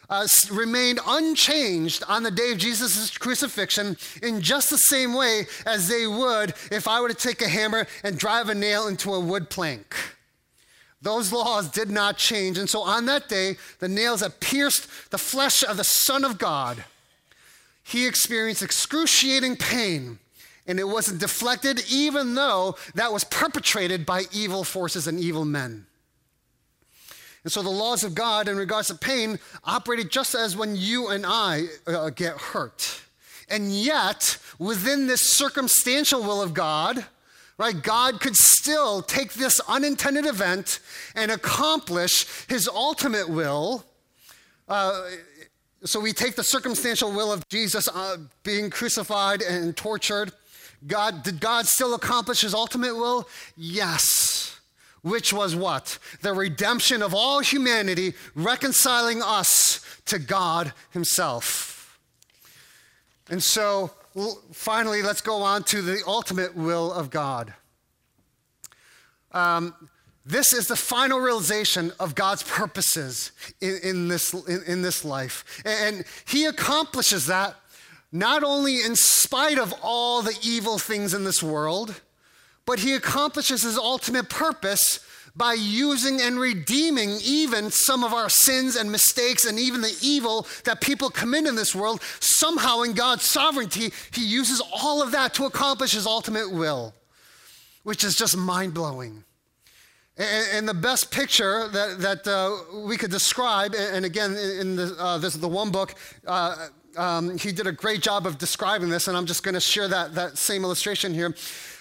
uh, 0.09 0.27
remained 0.51 0.99
unchanged 1.05 2.03
on 2.07 2.23
the 2.23 2.31
day 2.31 2.51
of 2.51 2.57
Jesus' 2.57 3.17
crucifixion 3.17 3.95
in 4.23 4.41
just 4.41 4.69
the 4.69 4.77
same 4.77 5.13
way 5.13 5.45
as 5.65 5.87
they 5.87 6.07
would 6.07 6.53
if 6.71 6.87
I 6.87 6.99
were 7.01 7.09
to 7.09 7.13
take 7.13 7.41
a 7.41 7.47
hammer 7.47 7.87
and 8.03 8.17
drive 8.17 8.49
a 8.49 8.55
nail 8.55 8.87
into 8.87 9.13
a 9.13 9.19
wood 9.19 9.49
plank. 9.49 9.95
Those 11.01 11.31
laws 11.31 11.69
did 11.69 11.89
not 11.89 12.17
change. 12.17 12.57
And 12.57 12.69
so 12.69 12.81
on 12.81 13.05
that 13.05 13.29
day, 13.29 13.55
the 13.79 13.87
nails 13.87 14.19
that 14.19 14.39
pierced 14.39 15.11
the 15.11 15.17
flesh 15.17 15.63
of 15.63 15.77
the 15.77 15.83
Son 15.83 16.25
of 16.25 16.37
God, 16.37 16.83
he 17.83 18.05
experienced 18.05 18.63
excruciating 18.63 19.55
pain 19.55 20.19
and 20.67 20.79
it 20.79 20.87
wasn't 20.87 21.19
deflected, 21.19 21.83
even 21.89 22.35
though 22.35 22.75
that 22.93 23.11
was 23.11 23.23
perpetrated 23.23 24.05
by 24.05 24.23
evil 24.31 24.63
forces 24.63 25.07
and 25.07 25.19
evil 25.19 25.43
men. 25.43 25.87
And 27.43 27.51
so 27.51 27.62
the 27.62 27.69
laws 27.69 28.03
of 28.03 28.15
God 28.15 28.48
in 28.48 28.58
regards 28.58 28.88
to 28.89 28.96
pain 28.96 29.39
operated 29.63 30.12
just 30.12 30.36
as 30.36 30.58
when 30.58 30.75
you 30.75 31.10
and 31.10 31.25
I 31.25 31.65
uh, 31.88 32.10
get 32.10 32.38
hurt. 32.38 33.01
And 33.50 33.72
yet, 33.72 34.38
within 34.60 35.08
this 35.08 35.22
circumstantial 35.22 36.22
will 36.22 36.41
of 36.41 36.53
God, 36.53 37.05
right, 37.58 37.81
God 37.81 38.19
could 38.19 38.36
still 38.36 39.01
take 39.01 39.34
this 39.34 39.60
unintended 39.67 40.25
event 40.25 40.79
and 41.15 41.31
accomplish 41.31 42.25
his 42.48 42.67
ultimate 42.67 43.29
will. 43.29 43.86
Uh, 44.67 45.10
so 45.84 46.00
we 46.00 46.13
take 46.13 46.36
the 46.36 46.43
circumstantial 46.43 47.12
will 47.12 47.31
of 47.31 47.48
Jesus 47.50 47.88
uh, 47.88 48.17
being 48.43 48.69
crucified 48.69 49.41
and 49.41 49.75
tortured, 49.75 50.31
God, 50.86 51.24
did 51.24 51.40
God 51.40 51.66
still 51.66 51.94
accomplish 51.94 52.42
his 52.42 52.53
ultimate 52.53 52.96
will? 52.96 53.27
Yes. 53.57 54.58
Which 55.01 55.31
was 55.31 55.55
what? 55.55 55.98
The 56.22 56.33
redemption 56.33 57.01
of 57.01 57.14
all 57.14 57.40
humanity, 57.40 58.14
reconciling 58.35 59.22
us 59.22 59.81
to 60.05 60.20
God 60.20 60.74
himself. 60.92 62.00
And 63.29 63.42
so, 63.42 63.92
finally, 64.51 65.01
let's 65.01 65.22
go 65.22 65.42
on 65.42 65.64
to 65.66 65.81
the 65.81 66.01
ultimate 66.05 66.55
will 66.55 66.92
of 66.92 67.09
God. 67.09 67.53
Um, 69.31 69.75
this 70.25 70.53
is 70.53 70.68
the 70.68 70.75
final 70.75 71.20
realization 71.20 71.92
of 72.00 72.16
God's 72.16 72.44
purposes 72.44 73.31
in, 73.62 73.79
in 73.83 74.07
this, 74.07 74.33
in, 74.33 74.64
in, 74.68 74.81
this 74.81 75.05
life. 75.05 75.62
And 75.66 76.03
He 76.25 76.46
accomplishes 76.46 77.27
that 77.27 77.55
not 78.12 78.44
only 78.44 78.81
in 78.81 78.96
spite 78.96 79.59
of 79.59 79.74
all 79.81 80.22
the 80.22 80.38
evil 80.44 80.77
things 80.77 81.14
in 81.14 81.24
this 81.24 81.44
world, 81.44 82.01
but 82.70 82.77
he 82.77 82.94
accomplishes 82.94 83.64
his 83.64 83.79
ultimate 83.79 84.29
purpose 84.29 85.00
by 85.36 85.53
using 85.53 86.22
and 86.22 86.40
redeeming 86.40 87.18
even 87.24 87.72
some 87.72 88.03
of 88.03 88.14
our 88.14 88.29
sins 88.29 88.75
and 88.75 88.92
mistakes 88.92 89.44
and 89.44 89.58
even 89.58 89.82
the 89.82 89.98
evil 90.03 90.46
that 90.66 90.79
people 90.79 91.10
commit 91.10 91.48
in 91.48 91.55
this 91.55 91.74
world. 91.74 92.00
Somehow, 92.20 92.84
in 92.84 92.94
God's 92.94 93.24
sovereignty, 93.24 93.92
he 94.14 94.24
uses 94.24 94.62
all 94.72 95.01
of 95.01 95.10
that 95.14 95.34
to 95.34 95.46
accomplish 95.46 95.94
his 95.94 96.05
ultimate 96.05 96.51
will, 96.51 96.94
which 97.82 98.03
is 98.03 98.16
just 98.16 98.38
mind 98.38 98.75
blowing. 98.75 99.24
And, 100.16 100.70
the 100.70 100.75
best 100.75 101.10
picture 101.10 101.70
that, 101.70 102.00
that 102.01 102.27
uh, 102.27 102.86
we 102.86 102.98
could 102.98 103.10
describe, 103.10 103.74
and 103.74 104.05
again, 104.05 104.36
in 104.36 104.75
the, 104.75 104.96
uh, 105.00 105.18
this 105.18 105.34
is 105.34 105.42
the 105.42 105.48
one 105.48 105.72
book, 105.72 105.96
uh, 106.27 106.68
um, 106.98 107.38
he 107.38 107.51
did 107.51 107.66
a 107.66 107.72
great 107.72 108.01
job 108.01 108.27
of 108.27 108.38
describing 108.38 108.90
this, 108.90 109.08
and 109.08 109.18
I'm 109.18 109.25
just 109.25 109.44
going 109.44 109.55
to 109.55 109.62
share 109.62 109.88
that, 109.88 110.14
that 110.16 110.38
same 110.38 110.64
illustration 110.64 111.14
here. 111.14 111.34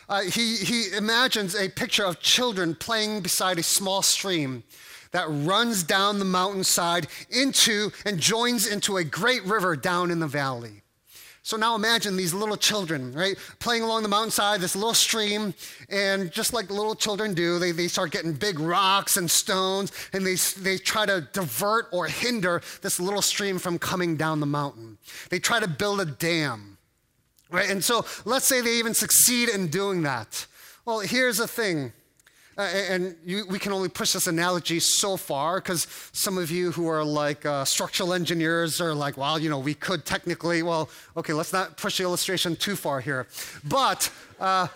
Uh, 0.09 0.23
he, 0.23 0.57
he 0.57 0.97
imagines 0.97 1.55
a 1.55 1.69
picture 1.69 2.05
of 2.05 2.21
children 2.21 2.75
playing 2.75 3.21
beside 3.21 3.59
a 3.59 3.63
small 3.63 4.03
stream 4.03 4.63
that 5.11 5.27
runs 5.29 5.83
down 5.83 6.19
the 6.19 6.25
mountainside 6.25 7.07
into 7.31 7.91
and 8.05 8.19
joins 8.19 8.67
into 8.67 8.97
a 8.97 9.05
great 9.05 9.45
river 9.45 9.77
down 9.77 10.11
in 10.11 10.19
the 10.19 10.27
valley. 10.27 10.83
So 11.43 11.57
now 11.57 11.75
imagine 11.75 12.17
these 12.17 12.35
little 12.35 12.59
children, 12.59 13.13
right, 13.13 13.35
playing 13.59 13.83
along 13.83 14.03
the 14.03 14.09
mountainside, 14.09 14.61
this 14.61 14.77
little 14.77 14.93
stream, 14.93 15.55
and 15.89 16.31
just 16.31 16.53
like 16.53 16.69
little 16.69 16.95
children 16.95 17.33
do, 17.33 17.59
they, 17.59 17.73
they 17.73 17.89
start 17.89 18.11
getting 18.11 18.35
big 18.35 18.59
rocks 18.59 19.17
and 19.17 19.31
stones, 19.31 19.93
and 20.13 20.27
they, 20.27 20.35
they 20.61 20.77
try 20.77 21.07
to 21.07 21.27
divert 21.33 21.87
or 21.91 22.07
hinder 22.07 22.61
this 22.83 23.01
little 23.01 23.23
stream 23.23 23.59
from 23.59 23.79
coming 23.79 24.17
down 24.17 24.41
the 24.41 24.47
mountain. 24.47 24.99
They 25.31 25.39
try 25.39 25.59
to 25.61 25.69
build 25.69 26.01
a 26.01 26.05
dam, 26.05 26.78
right? 27.51 27.71
And 27.71 27.83
so 27.83 28.05
let's 28.25 28.47
say 28.47 28.61
they 28.61 28.79
even 28.79 28.95
succeed 28.95 29.49
in 29.49 29.69
doing 29.69 30.03
that. 30.03 30.47
Well, 30.85 31.01
here's 31.01 31.39
the 31.39 31.49
thing 31.49 31.93
uh, 32.59 32.63
and 32.63 33.17
you, 33.25 33.47
we 33.49 33.57
can 33.57 33.73
only 33.73 33.89
push 33.89 34.13
this 34.13 34.27
analogy 34.27 34.81
so 34.81 35.17
far 35.17 35.61
because 35.61 35.87
some 36.13 36.37
of 36.37 36.51
you 36.51 36.73
who 36.73 36.89
are 36.89 37.05
like 37.05 37.47
uh, 37.47 37.65
structural 37.65 38.13
engineers 38.13 38.81
are 38.81 38.93
like, 38.93 39.17
well, 39.17 39.39
you 39.39 39.49
know, 39.49 39.61
we 39.61 39.75
could 39.75 40.05
technically, 40.05 40.65
well, 40.65 40.91
okay, 41.17 41.33
let's 41.33 41.53
not 41.53 41.77
push 41.77 41.99
the 41.99 42.03
illustration 42.03 42.57
too 42.57 42.75
far 42.75 43.01
here. 43.01 43.29
But 43.63 44.11
uh, 44.41 44.67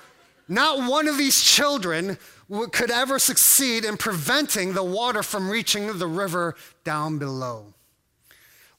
not 0.46 0.88
one 0.88 1.08
of 1.08 1.18
these 1.18 1.42
children 1.42 2.18
could 2.70 2.92
ever 2.92 3.18
succeed 3.18 3.84
in 3.84 3.96
preventing 3.96 4.74
the 4.74 4.84
water 4.84 5.24
from 5.24 5.50
reaching 5.50 5.98
the 5.98 6.06
river 6.06 6.54
down 6.84 7.18
below. 7.18 7.74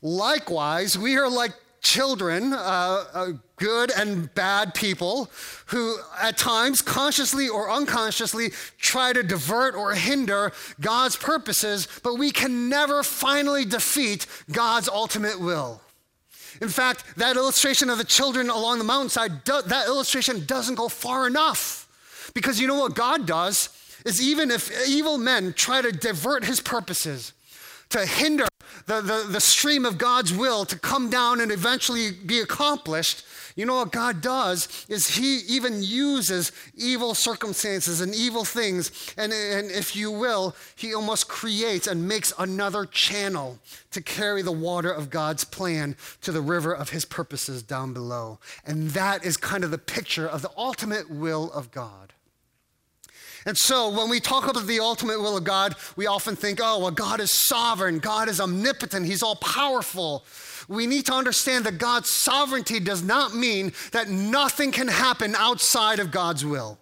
Likewise, 0.02 0.98
we 0.98 1.18
are 1.18 1.30
like 1.30 1.52
children, 1.84 2.54
uh, 2.54 3.06
uh, 3.14 3.28
good 3.58 3.92
and 3.92 4.34
bad 4.34 4.74
people, 4.74 5.30
who 5.68 5.98
at 6.22 6.38
times, 6.38 6.82
consciously 6.82 7.48
or 7.48 7.70
unconsciously, 7.70 8.52
try 8.78 9.14
to 9.14 9.22
divert 9.22 9.76
or 9.76 9.94
hinder 9.94 10.52
God's 10.82 11.16
purposes, 11.16 11.88
but 12.02 12.16
we 12.16 12.32
can 12.32 12.70
never 12.70 13.04
finally 13.04 13.66
defeat 13.66 14.26
God's 14.52 14.90
ultimate 14.90 15.40
will. 15.40 15.82
In 16.62 16.70
fact, 16.70 17.18
that 17.18 17.36
illustration 17.36 17.90
of 17.90 17.98
the 17.98 18.04
children 18.04 18.50
along 18.50 18.78
the 18.78 18.84
mountainside, 18.84 19.46
that 19.46 19.84
illustration 19.88 20.46
doesn't 20.46 20.76
go 20.76 20.88
far 20.88 21.28
enough. 21.28 21.88
Because 22.34 22.60
you 22.60 22.68
know 22.68 22.80
what 22.80 22.96
God 22.96 23.26
does? 23.26 23.70
Is 24.06 24.22
even 24.22 24.52
if 24.52 24.72
evil 24.88 25.18
men 25.18 25.54
try 25.54 25.82
to 25.82 25.92
divert 25.92 26.46
his 26.46 26.60
purposes, 26.60 27.34
to 27.90 28.06
hinder 28.06 28.48
the, 28.86 29.02
the, 29.02 29.26
the 29.30 29.42
stream 29.42 29.86
of 29.86 29.98
God's 29.98 30.34
will 30.34 30.66
to 30.66 30.78
come 30.78 31.10
down 31.10 31.40
and 31.40 31.52
eventually 31.52 32.12
be 32.12 32.40
accomplished, 32.40 33.26
you 33.56 33.66
know 33.66 33.76
what 33.76 33.92
God 33.92 34.22
does 34.22 34.86
is 34.90 35.08
He 35.08 35.40
even 35.48 35.84
uses 35.84 36.52
evil 36.76 37.14
circumstances 37.14 38.02
and 38.02 38.14
evil 38.16 38.46
things. 38.46 39.14
And, 39.18 39.32
and 39.32 39.70
if 39.70 39.96
you 39.96 40.12
will, 40.12 40.56
He 40.76 40.94
almost 40.94 41.28
creates 41.28 41.88
and 41.88 42.08
makes 42.08 42.34
another 42.40 42.86
channel 42.86 43.60
to 43.92 44.02
carry 44.02 44.42
the 44.42 44.52
water 44.52 44.92
of 44.92 45.10
God's 45.10 45.44
plan 45.44 45.96
to 46.22 46.32
the 46.32 46.42
river 46.42 46.74
of 46.74 46.90
His 46.90 47.06
purposes 47.06 47.62
down 47.62 47.94
below. 47.94 48.40
And 48.66 48.90
that 48.92 49.24
is 49.24 49.38
kind 49.38 49.64
of 49.64 49.72
the 49.72 49.78
picture 49.78 50.28
of 50.28 50.42
the 50.42 50.52
ultimate 50.58 51.10
will 51.10 51.52
of 51.52 51.72
God. 51.72 52.14
And 53.46 53.58
so 53.58 53.90
when 53.90 54.10
we 54.10 54.20
talk 54.20 54.48
about 54.48 54.66
the 54.66 54.80
ultimate 54.80 55.20
will 55.20 55.38
of 55.38 55.44
God, 55.44 55.76
we 55.96 56.08
often 56.08 56.36
think, 56.36 56.60
oh, 56.62 56.80
well, 56.80 56.92
God 56.92 57.20
is 57.20 57.32
sovereign, 57.48 58.00
God 58.00 58.30
is 58.30 58.40
omnipotent, 58.40 59.06
He's 59.06 59.24
all 59.24 59.36
powerful. 59.36 60.26
We 60.68 60.88
need 60.88 61.06
to 61.08 61.14
understand 61.14 61.66
that 61.66 61.78
God's 61.78 62.10
sovereignty 62.10 62.80
does 62.80 63.04
not 63.04 63.36
mean 63.36 63.74
that 63.92 64.10
nothing 64.10 64.72
can 64.72 64.88
happen 64.88 65.36
outside 65.36 66.00
of 66.00 66.12
God's 66.12 66.46
will. 66.46 66.80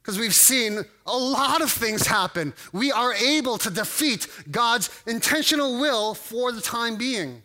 Because 0.00 0.18
we've 0.18 0.34
seen 0.34 0.84
a 1.06 1.16
lot 1.16 1.62
of 1.62 1.72
things 1.72 2.06
happen. 2.06 2.52
We 2.72 2.92
are 2.92 3.14
able 3.14 3.56
to 3.58 3.70
defeat 3.70 4.28
God's 4.50 4.90
intentional 5.06 5.80
will 5.80 6.14
for 6.14 6.52
the 6.52 6.60
time 6.60 6.96
being. 6.96 7.42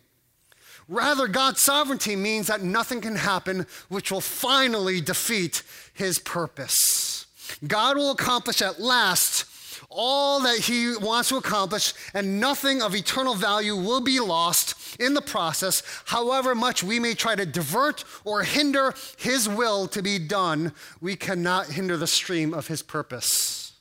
Rather, 0.86 1.26
God's 1.26 1.62
sovereignty 1.62 2.16
means 2.16 2.48
that 2.48 2.62
nothing 2.62 3.00
can 3.00 3.16
happen 3.16 3.66
which 3.88 4.12
will 4.12 4.20
finally 4.20 5.00
defeat 5.00 5.62
his 5.94 6.18
purpose. 6.18 7.19
God 7.66 7.96
will 7.96 8.10
accomplish 8.10 8.62
at 8.62 8.80
last 8.80 9.46
all 9.88 10.40
that 10.40 10.58
he 10.58 10.96
wants 10.96 11.30
to 11.30 11.36
accomplish, 11.36 11.92
and 12.14 12.40
nothing 12.40 12.80
of 12.80 12.94
eternal 12.94 13.34
value 13.34 13.74
will 13.74 14.00
be 14.00 14.20
lost 14.20 15.00
in 15.00 15.14
the 15.14 15.22
process, 15.22 15.82
however 16.06 16.54
much 16.54 16.82
we 16.82 17.00
may 17.00 17.14
try 17.14 17.34
to 17.34 17.44
divert 17.44 18.04
or 18.24 18.42
hinder 18.42 18.94
his 19.18 19.48
will 19.48 19.88
to 19.88 20.02
be 20.02 20.18
done, 20.18 20.72
we 21.00 21.16
cannot 21.16 21.66
hinder 21.66 21.96
the 21.96 22.06
stream 22.06 22.54
of 22.54 22.68
his 22.68 22.82
purpose. 22.82 23.72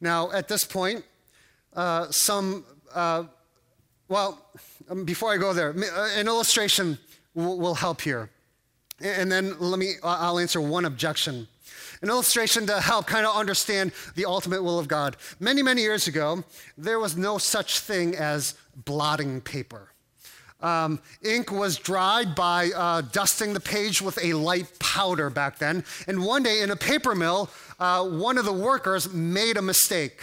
Now, 0.00 0.32
at 0.32 0.48
this 0.48 0.64
point, 0.64 1.04
uh, 1.74 2.10
some, 2.10 2.64
uh, 2.92 3.24
well, 4.08 4.44
um, 4.88 5.04
before 5.04 5.32
I 5.32 5.36
go 5.36 5.52
there, 5.52 5.70
uh, 5.70 6.08
an 6.16 6.26
illustration 6.26 6.98
will, 7.34 7.58
will 7.58 7.74
help 7.74 8.00
here. 8.00 8.30
And 9.00 9.30
then 9.30 9.58
let 9.58 9.78
me, 9.78 9.94
I'll 10.02 10.38
answer 10.38 10.60
one 10.60 10.84
objection 10.84 11.48
an 12.02 12.10
illustration 12.10 12.66
to 12.66 12.80
help 12.80 13.06
kind 13.06 13.24
of 13.24 13.34
understand 13.34 13.90
the 14.14 14.26
ultimate 14.26 14.62
will 14.62 14.78
of 14.78 14.88
God. 14.88 15.16
Many, 15.40 15.62
many 15.62 15.80
years 15.80 16.06
ago, 16.06 16.44
there 16.76 16.98
was 16.98 17.16
no 17.16 17.38
such 17.38 17.78
thing 17.78 18.14
as 18.14 18.54
blotting 18.84 19.40
paper. 19.40 19.88
Um, 20.60 21.00
ink 21.22 21.50
was 21.50 21.78
dried 21.78 22.34
by 22.34 22.70
uh, 22.76 23.00
dusting 23.00 23.54
the 23.54 23.60
page 23.60 24.02
with 24.02 24.22
a 24.22 24.34
light 24.34 24.78
powder 24.78 25.30
back 25.30 25.58
then. 25.58 25.82
And 26.06 26.24
one 26.24 26.42
day 26.42 26.60
in 26.60 26.70
a 26.70 26.76
paper 26.76 27.14
mill, 27.14 27.50
uh, 27.78 28.06
one 28.06 28.36
of 28.36 28.44
the 28.44 28.52
workers 28.52 29.12
made 29.12 29.56
a 29.56 29.62
mistake. 29.62 30.20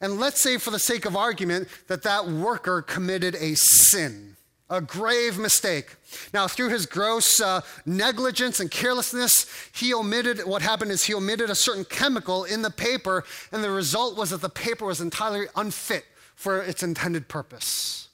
And 0.00 0.20
let's 0.20 0.42
say, 0.42 0.58
for 0.58 0.70
the 0.70 0.78
sake 0.78 1.06
of 1.06 1.16
argument, 1.16 1.68
that 1.88 2.02
that 2.02 2.26
worker 2.26 2.82
committed 2.82 3.34
a 3.36 3.54
sin 3.54 4.35
a 4.68 4.80
grave 4.80 5.38
mistake. 5.38 5.94
Now, 6.34 6.48
through 6.48 6.70
his 6.70 6.86
gross 6.86 7.40
uh, 7.40 7.60
negligence 7.84 8.58
and 8.58 8.70
carelessness, 8.70 9.46
he 9.72 9.94
omitted 9.94 10.40
what 10.40 10.62
happened 10.62 10.90
is 10.90 11.04
he 11.04 11.14
omitted 11.14 11.50
a 11.50 11.54
certain 11.54 11.84
chemical 11.84 12.44
in 12.44 12.62
the 12.62 12.70
paper, 12.70 13.24
and 13.52 13.62
the 13.62 13.70
result 13.70 14.16
was 14.16 14.30
that 14.30 14.40
the 14.40 14.48
paper 14.48 14.86
was 14.86 15.00
entirely 15.00 15.46
unfit 15.54 16.04
for 16.34 16.60
its 16.60 16.82
intended 16.82 17.28
purpose. 17.28 18.08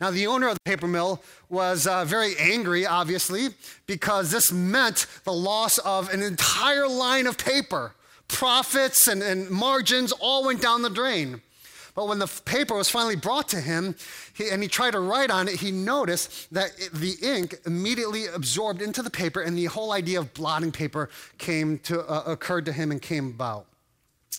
Now, 0.00 0.10
the 0.10 0.26
owner 0.26 0.48
of 0.48 0.54
the 0.54 0.70
paper 0.70 0.88
mill 0.88 1.22
was 1.48 1.86
uh, 1.86 2.04
very 2.04 2.36
angry, 2.38 2.86
obviously, 2.86 3.48
because 3.86 4.30
this 4.30 4.50
meant 4.50 5.06
the 5.24 5.32
loss 5.32 5.78
of 5.78 6.12
an 6.12 6.22
entire 6.22 6.88
line 6.88 7.26
of 7.26 7.38
paper. 7.38 7.94
Profits 8.26 9.06
and, 9.06 9.22
and 9.22 9.50
margins 9.50 10.10
all 10.12 10.44
went 10.46 10.62
down 10.62 10.82
the 10.82 10.90
drain. 10.90 11.42
But 11.94 12.08
when 12.08 12.18
the 12.18 12.26
paper 12.44 12.74
was 12.74 12.88
finally 12.88 13.16
brought 13.16 13.48
to 13.48 13.60
him 13.60 13.94
he, 14.32 14.48
and 14.48 14.62
he 14.62 14.68
tried 14.68 14.92
to 14.92 15.00
write 15.00 15.30
on 15.30 15.46
it, 15.48 15.60
he 15.60 15.70
noticed 15.70 16.52
that 16.52 16.72
it, 16.78 16.92
the 16.92 17.16
ink 17.22 17.56
immediately 17.66 18.26
absorbed 18.26 18.80
into 18.80 19.02
the 19.02 19.10
paper 19.10 19.42
and 19.42 19.56
the 19.56 19.66
whole 19.66 19.92
idea 19.92 20.18
of 20.18 20.32
blotting 20.32 20.72
paper 20.72 21.10
came 21.38 21.78
to, 21.80 22.00
uh, 22.00 22.22
occurred 22.26 22.64
to 22.66 22.72
him 22.72 22.90
and 22.90 23.02
came 23.02 23.26
about. 23.28 23.66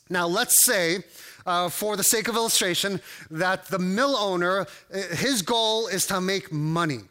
Now, 0.10 0.28
let's 0.28 0.66
say, 0.66 1.04
uh, 1.46 1.70
for 1.70 1.96
the 1.96 2.04
sake 2.04 2.28
of 2.28 2.36
illustration, 2.36 3.00
that 3.30 3.66
the 3.66 3.80
mill 3.80 4.16
owner, 4.16 4.62
uh, 4.62 4.98
his 5.16 5.42
goal 5.42 5.88
is 5.88 6.08
to 6.08 6.20
make 6.20 6.52
money. 6.52 7.02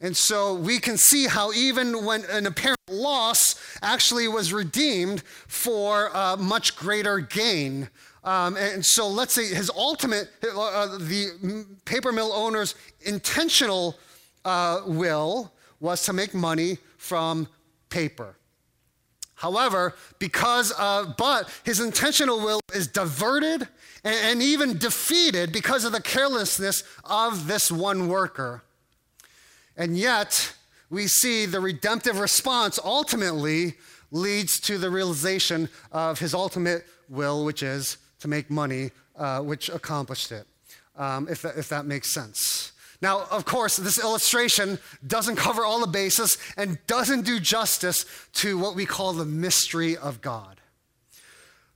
And 0.00 0.16
so 0.16 0.54
we 0.54 0.78
can 0.78 0.96
see 0.96 1.26
how 1.26 1.52
even 1.52 2.04
when 2.04 2.24
an 2.26 2.46
apparent 2.46 2.78
loss 2.88 3.60
actually 3.82 4.28
was 4.28 4.52
redeemed 4.52 5.22
for 5.48 6.08
a 6.14 6.36
much 6.36 6.76
greater 6.76 7.18
gain 7.18 7.88
um, 8.28 8.58
and 8.58 8.84
so 8.84 9.08
let's 9.08 9.32
say 9.32 9.46
his 9.46 9.70
ultimate, 9.74 10.28
uh, 10.44 10.60
uh, 10.60 10.98
the 10.98 11.64
paper 11.86 12.12
mill 12.12 12.30
owner's 12.34 12.74
intentional 13.00 13.98
uh, 14.44 14.82
will 14.84 15.50
was 15.80 16.04
to 16.04 16.12
make 16.12 16.34
money 16.34 16.76
from 16.98 17.48
paper. 17.88 18.36
However, 19.34 19.94
because 20.18 20.72
of, 20.72 21.16
but 21.16 21.48
his 21.64 21.80
intentional 21.80 22.38
will 22.40 22.60
is 22.74 22.86
diverted 22.86 23.66
and, 24.04 24.16
and 24.26 24.42
even 24.42 24.76
defeated 24.76 25.50
because 25.50 25.86
of 25.86 25.92
the 25.92 26.02
carelessness 26.02 26.84
of 27.04 27.46
this 27.46 27.72
one 27.72 28.08
worker. 28.08 28.62
And 29.74 29.96
yet, 29.96 30.54
we 30.90 31.06
see 31.06 31.46
the 31.46 31.60
redemptive 31.60 32.18
response 32.18 32.78
ultimately 32.84 33.76
leads 34.10 34.60
to 34.60 34.76
the 34.76 34.90
realization 34.90 35.70
of 35.92 36.18
his 36.18 36.34
ultimate 36.34 36.84
will, 37.08 37.46
which 37.46 37.62
is 37.62 37.96
to 38.20 38.28
make 38.28 38.50
money, 38.50 38.90
uh, 39.16 39.40
which 39.40 39.68
accomplished 39.68 40.32
it, 40.32 40.46
um, 40.96 41.28
if, 41.28 41.42
that, 41.42 41.56
if 41.56 41.68
that 41.68 41.86
makes 41.86 42.10
sense. 42.10 42.72
Now, 43.00 43.26
of 43.30 43.44
course, 43.44 43.76
this 43.76 43.98
illustration 43.98 44.78
doesn't 45.06 45.36
cover 45.36 45.64
all 45.64 45.80
the 45.80 45.86
bases 45.86 46.36
and 46.56 46.78
doesn't 46.86 47.22
do 47.22 47.38
justice 47.38 48.04
to 48.34 48.58
what 48.58 48.74
we 48.74 48.86
call 48.86 49.12
the 49.12 49.24
mystery 49.24 49.96
of 49.96 50.20
God. 50.20 50.60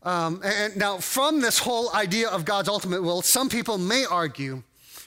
Um, 0.03 0.41
and 0.45 0.77
now, 0.77 0.99
from 0.99 1.41
this 1.41 1.59
whole 1.59 1.95
idea 1.95 2.29
of 2.29 2.45
God's 2.45 2.69
ultimate 2.69 3.03
will, 3.03 3.23
some 3.23 3.49
people 3.49 3.79
may 3.79 4.05
argue 4.05 4.65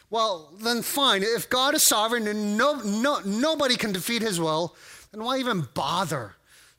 well, 0.10 0.54
then 0.62 0.82
fine. 0.82 1.24
If 1.24 1.50
God 1.50 1.74
is 1.74 1.84
sovereign 1.84 2.28
and 2.28 2.58
no, 2.58 2.76
no, 2.76 3.20
nobody 3.26 3.76
can 3.76 3.92
defeat 3.92 4.22
his 4.22 4.40
will, 4.40 4.76
then 5.12 5.24
why 5.24 5.40
even 5.40 5.68
bother 5.74 6.36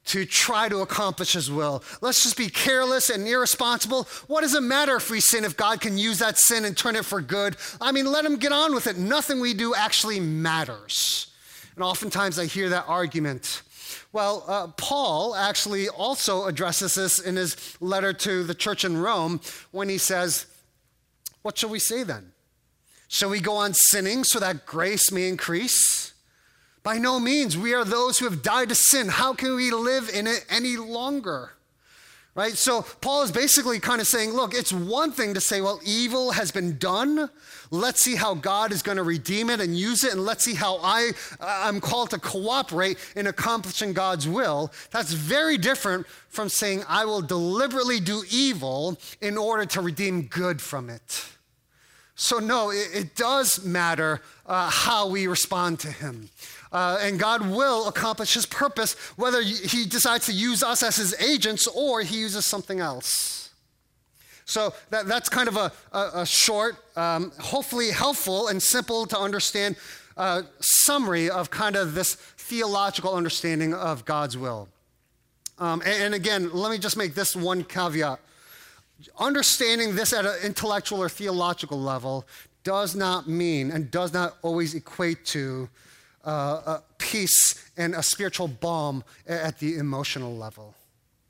to 0.07 0.25
try 0.25 0.69
to 0.69 0.79
accomplish 0.79 1.33
his 1.33 1.51
will. 1.51 1.83
Let's 2.01 2.23
just 2.23 2.37
be 2.37 2.49
careless 2.49 3.11
and 3.11 3.27
irresponsible. 3.27 4.05
What 4.27 4.43
does 4.43 4.55
it 4.55 4.63
matter 4.63 4.97
if 4.97 5.11
we 5.11 5.21
sin 5.21 5.45
if 5.45 5.57
God 5.57 5.81
can 5.81 5.99
use 5.99 6.19
that 6.21 6.39
sin 6.39 6.65
and 6.65 6.77
turn 6.77 6.97
it 6.97 7.05
for 7.05 7.21
good? 7.21 7.57
I 7.81 7.93
mean, 7.93 8.07
let 8.07 8.25
him 8.25 8.37
get 8.37 8.53
on 8.53 8.75
with 8.75 8.87
it. 8.87 8.97
Nothing 8.97 9.41
we 9.41 9.53
do 9.53 9.75
actually 9.75 10.21
matters. 10.21 11.33
And 11.75 11.85
oftentimes 11.85 12.39
I 12.39 12.47
hear 12.47 12.69
that 12.71 12.85
argument. 12.87 13.63
Well, 14.13 14.45
uh, 14.47 14.69
Paul 14.69 15.35
actually 15.35 15.89
also 15.89 16.47
addresses 16.47 16.95
this 16.95 17.19
in 17.19 17.37
his 17.37 17.77
letter 17.81 18.13
to 18.13 18.45
the 18.45 18.55
church 18.55 18.85
in 18.85 18.97
Rome 18.97 19.41
when 19.73 19.89
he 19.89 19.99
says, 19.99 20.47
What 21.43 21.59
shall 21.59 21.71
we 21.71 21.79
say 21.79 22.03
then? 22.03 22.33
Shall 23.09 23.31
we 23.31 23.41
go 23.41 23.57
on 23.57 23.75
sinning 23.75 24.25
so 24.25 24.41
that 24.41 24.67
grace 24.67 25.13
may 25.13 25.29
increase? 25.29 26.13
By 26.87 26.99
no 26.99 27.19
means. 27.19 27.59
We 27.59 27.75
are 27.75 27.85
those 27.85 28.21
who 28.21 28.27
have 28.27 28.45
died 28.45 28.69
to 28.69 28.77
sin. 28.77 29.09
How 29.09 29.35
can 29.35 29.57
we 29.57 29.73
live 29.73 30.09
in 30.09 30.29
it 30.29 30.47
any 30.49 30.77
longer? 30.77 31.51
Right? 32.37 32.53
So 32.53 32.83
Paul 32.83 33.25
is 33.25 33.33
basically 33.33 33.81
kind 33.81 34.01
of 34.01 34.07
saying, 34.07 34.31
look, 34.31 34.55
it's 34.55 34.73
one 34.73 35.11
thing 35.11 35.35
to 35.35 35.41
say, 35.41 35.61
well, 35.61 35.81
evil 35.85 36.31
has 36.31 36.53
been 36.53 36.79
done. 36.79 37.29
Let's 37.73 38.05
see 38.05 38.15
how 38.15 38.35
God 38.35 38.71
is 38.71 38.83
going 38.83 38.99
to 38.99 39.03
redeem 39.03 39.51
it 39.51 39.61
and 39.61 39.77
use 39.77 40.05
it, 40.05 40.13
and 40.13 40.25
let's 40.25 40.45
see 40.45 40.55
how 40.55 40.79
I, 40.81 41.11
I'm 41.41 41.81
called 41.81 42.11
to 42.11 42.21
cooperate 42.21 42.99
in 43.17 43.27
accomplishing 43.27 43.93
God's 43.93 44.29
will. 44.29 44.71
That's 44.93 45.13
very 45.13 45.59
different 45.59 46.07
from 46.29 46.49
saying, 46.49 46.85
I 46.89 47.05
will 47.05 47.21
deliberately 47.21 47.99
do 47.99 48.23
evil 48.31 48.97
in 49.21 49.37
order 49.37 49.67
to 49.67 49.81
redeem 49.81 50.29
good 50.29 50.63
from 50.63 50.89
it. 50.89 51.31
So, 52.15 52.39
no, 52.39 52.71
it, 52.71 52.89
it 52.95 53.17
does 53.17 53.65
matter 53.65 54.23
uh, 54.47 54.71
how 54.71 55.09
we 55.09 55.27
respond 55.27 55.81
to 55.81 55.91
Him. 55.91 56.31
Uh, 56.77 56.99
and 57.01 57.19
God 57.19 57.41
will 57.41 57.89
accomplish 57.89 58.35
his 58.35 58.45
purpose, 58.45 58.93
whether 59.17 59.41
he 59.41 59.87
decides 59.87 60.27
to 60.27 60.33
use 60.35 60.63
us 60.63 60.83
as 60.83 60.97
his 60.97 61.19
agents 61.19 61.67
or 61.67 62.03
he 62.03 62.19
uses 62.19 62.45
something 62.45 62.81
else. 62.81 63.49
So 64.45 64.75
that, 64.91 65.07
that's 65.07 65.31
kind 65.31 65.49
of 65.49 65.57
a, 65.57 65.73
a, 65.95 66.11
a 66.21 66.27
short, 66.27 66.77
um, 66.95 67.33
hopefully 67.41 67.93
helpful 67.93 68.49
and 68.49 68.63
simple 68.63 69.07
to 69.07 69.19
understand 69.19 69.77
uh, 70.19 70.43
summary 70.61 71.31
of 71.31 71.51
kind 71.51 71.77
of 71.77 71.95
this 71.95 72.15
theological 72.15 73.15
understanding 73.15 73.73
of 73.73 74.05
God's 74.05 74.37
will. 74.37 74.69
Um, 75.59 75.81
and, 75.81 76.03
and 76.03 76.15
again, 76.15 76.51
let 76.53 76.71
me 76.71 76.77
just 76.77 76.99
make 76.99 77.15
this 77.15 77.35
one 77.35 77.65
caveat. 77.65 78.21
Understanding 79.19 79.95
this 79.95 80.13
at 80.13 80.27
an 80.27 80.35
intellectual 80.45 81.03
or 81.03 81.09
theological 81.09 81.81
level 81.81 82.27
does 82.65 82.95
not 82.95 83.27
mean 83.27 83.71
and 83.71 83.91
does 83.91 84.13
not 84.13 84.37
always 84.43 84.75
equate 84.75 85.25
to 85.25 85.71
uh, 86.31 86.81
peace 86.99 87.71
and 87.77 87.95
a 87.95 88.03
spiritual 88.03 88.49
balm 88.49 89.05
at 89.27 89.59
the 89.59 89.77
emotional 89.77 90.37
level 90.37 90.75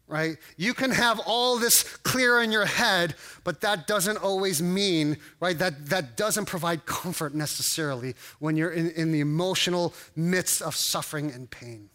right? 0.08 0.36
You 0.56 0.74
can 0.74 0.90
have 0.90 1.20
all 1.26 1.58
this 1.58 1.82
clear 1.82 2.40
in 2.42 2.52
your 2.52 2.64
head, 2.64 3.14
but 3.44 3.60
that 3.62 3.86
doesn't 3.86 4.18
always 4.18 4.62
mean, 4.62 5.16
right? 5.40 5.58
That, 5.58 5.86
that 5.86 6.16
doesn't 6.16 6.46
provide 6.46 6.86
comfort 6.86 7.34
necessarily 7.34 8.14
when 8.38 8.56
you're 8.56 8.70
in, 8.70 8.90
in 8.90 9.12
the 9.12 9.20
emotional 9.20 9.94
midst 10.14 10.62
of 10.62 10.76
suffering 10.76 11.30
and 11.32 11.50
pain. 11.50 11.90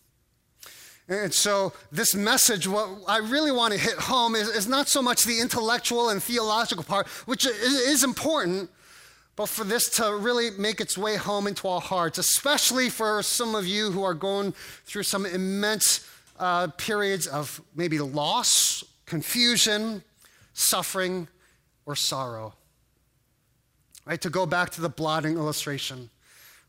And 1.08 1.34
so, 1.34 1.74
this 1.92 2.16
message, 2.16 2.68
what 2.68 2.90
I 3.08 3.18
really 3.18 3.52
want 3.52 3.74
to 3.74 3.80
hit 3.80 3.96
home 3.96 4.36
is, 4.36 4.48
is 4.48 4.68
not 4.68 4.88
so 4.88 5.02
much 5.02 5.24
the 5.24 5.40
intellectual 5.40 6.10
and 6.10 6.24
theological 6.24 6.84
part, 6.84 7.08
which 7.26 7.46
is 7.46 8.04
important, 8.04 8.70
but 9.42 9.50
for 9.50 9.64
this 9.64 9.90
to 9.90 10.16
really 10.18 10.52
make 10.52 10.80
its 10.80 10.96
way 10.96 11.16
home 11.16 11.48
into 11.48 11.68
our 11.68 11.82
hearts, 11.82 12.20
especially 12.20 12.92
for 12.92 13.24
some 13.24 13.56
of 13.56 13.66
you 13.66 13.90
who 13.90 14.04
are 14.04 14.14
going 14.14 14.52
through 14.86 15.02
some 15.02 15.26
immense 15.26 16.08
uh, 16.40 16.68
periods 16.78 17.26
of 17.26 17.60
maybe 17.76 17.98
loss, 17.98 18.84
confusion, 19.08 20.04
suffering, 20.54 21.28
or 21.88 21.96
sorrow. 21.96 22.54
Right? 24.06 24.22
To 24.22 24.30
go 24.30 24.46
back 24.46 24.70
to 24.72 24.82
the 24.82 24.90
blotting 24.90 25.34
illustration. 25.38 26.12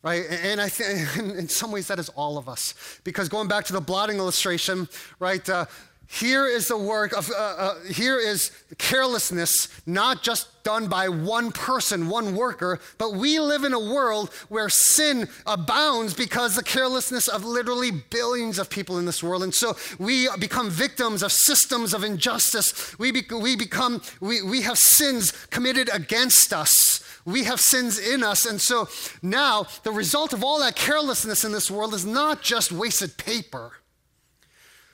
Right? 0.03 0.25
And 0.31 0.59
I 0.59 0.71
think 0.71 1.19
in 1.39 1.49
some 1.49 1.73
ways 1.73 1.89
that 1.89 1.99
is 1.99 2.09
all 2.09 2.39
of 2.39 2.49
us. 2.49 2.73
Because 3.05 3.29
going 3.29 3.49
back 3.49 3.67
to 3.67 3.75
the 3.75 3.83
blotting 3.83 4.17
illustration, 4.17 4.89
right? 5.19 5.47
Uh, 5.47 5.67
here 6.13 6.47
is 6.47 6.69
the 6.69 6.77
work 6.77 7.15
of, 7.15 7.31
uh, 7.31 7.35
uh, 7.35 7.81
here 7.85 8.19
is 8.19 8.51
carelessness, 8.77 9.69
not 9.87 10.23
just 10.23 10.63
done 10.63 10.87
by 10.87 11.09
one 11.09 11.51
person, 11.51 12.11
one 12.11 12.37
worker, 12.37 12.81
but 12.99 13.15
we 13.15 13.41
live 13.41 13.65
in 13.65 13.73
a 13.73 13.79
world 13.79 14.31
where 14.51 14.69
sin 14.69 15.27
abounds 15.47 16.13
because 16.13 16.55
the 16.55 16.63
carelessness 16.63 17.29
of 17.29 17.47
literally 17.47 17.91
billions 17.91 18.59
of 18.59 18.69
people 18.69 18.99
in 18.99 19.07
this 19.07 19.23
world. 19.23 19.43
And 19.43 19.55
so 19.55 19.75
we 19.99 20.29
become 20.39 20.69
victims 20.69 21.23
of 21.23 21.33
systems 21.33 21.95
of 21.95 22.05
injustice. 22.05 22.97
We, 22.99 23.11
be- 23.11 23.35
we 23.35 23.57
become, 23.57 24.03
we, 24.21 24.43
we 24.43 24.61
have 24.61 24.77
sins 24.77 25.33
committed 25.47 25.89
against 25.91 26.53
us. 26.53 27.03
We 27.25 27.45
have 27.45 27.59
sins 27.59 27.99
in 27.99 28.23
us. 28.23 28.45
And 28.45 28.61
so 28.61 28.87
now 29.23 29.67
the 29.83 29.93
result 29.93 30.35
of 30.35 30.45
all 30.45 30.59
that 30.61 30.77
carelessness 30.77 31.43
in 31.43 31.53
this 31.53 31.71
world 31.71 31.95
is 31.95 32.05
not 32.05 32.43
just 32.43 32.71
wasted 32.71 33.17
paper 33.17 33.73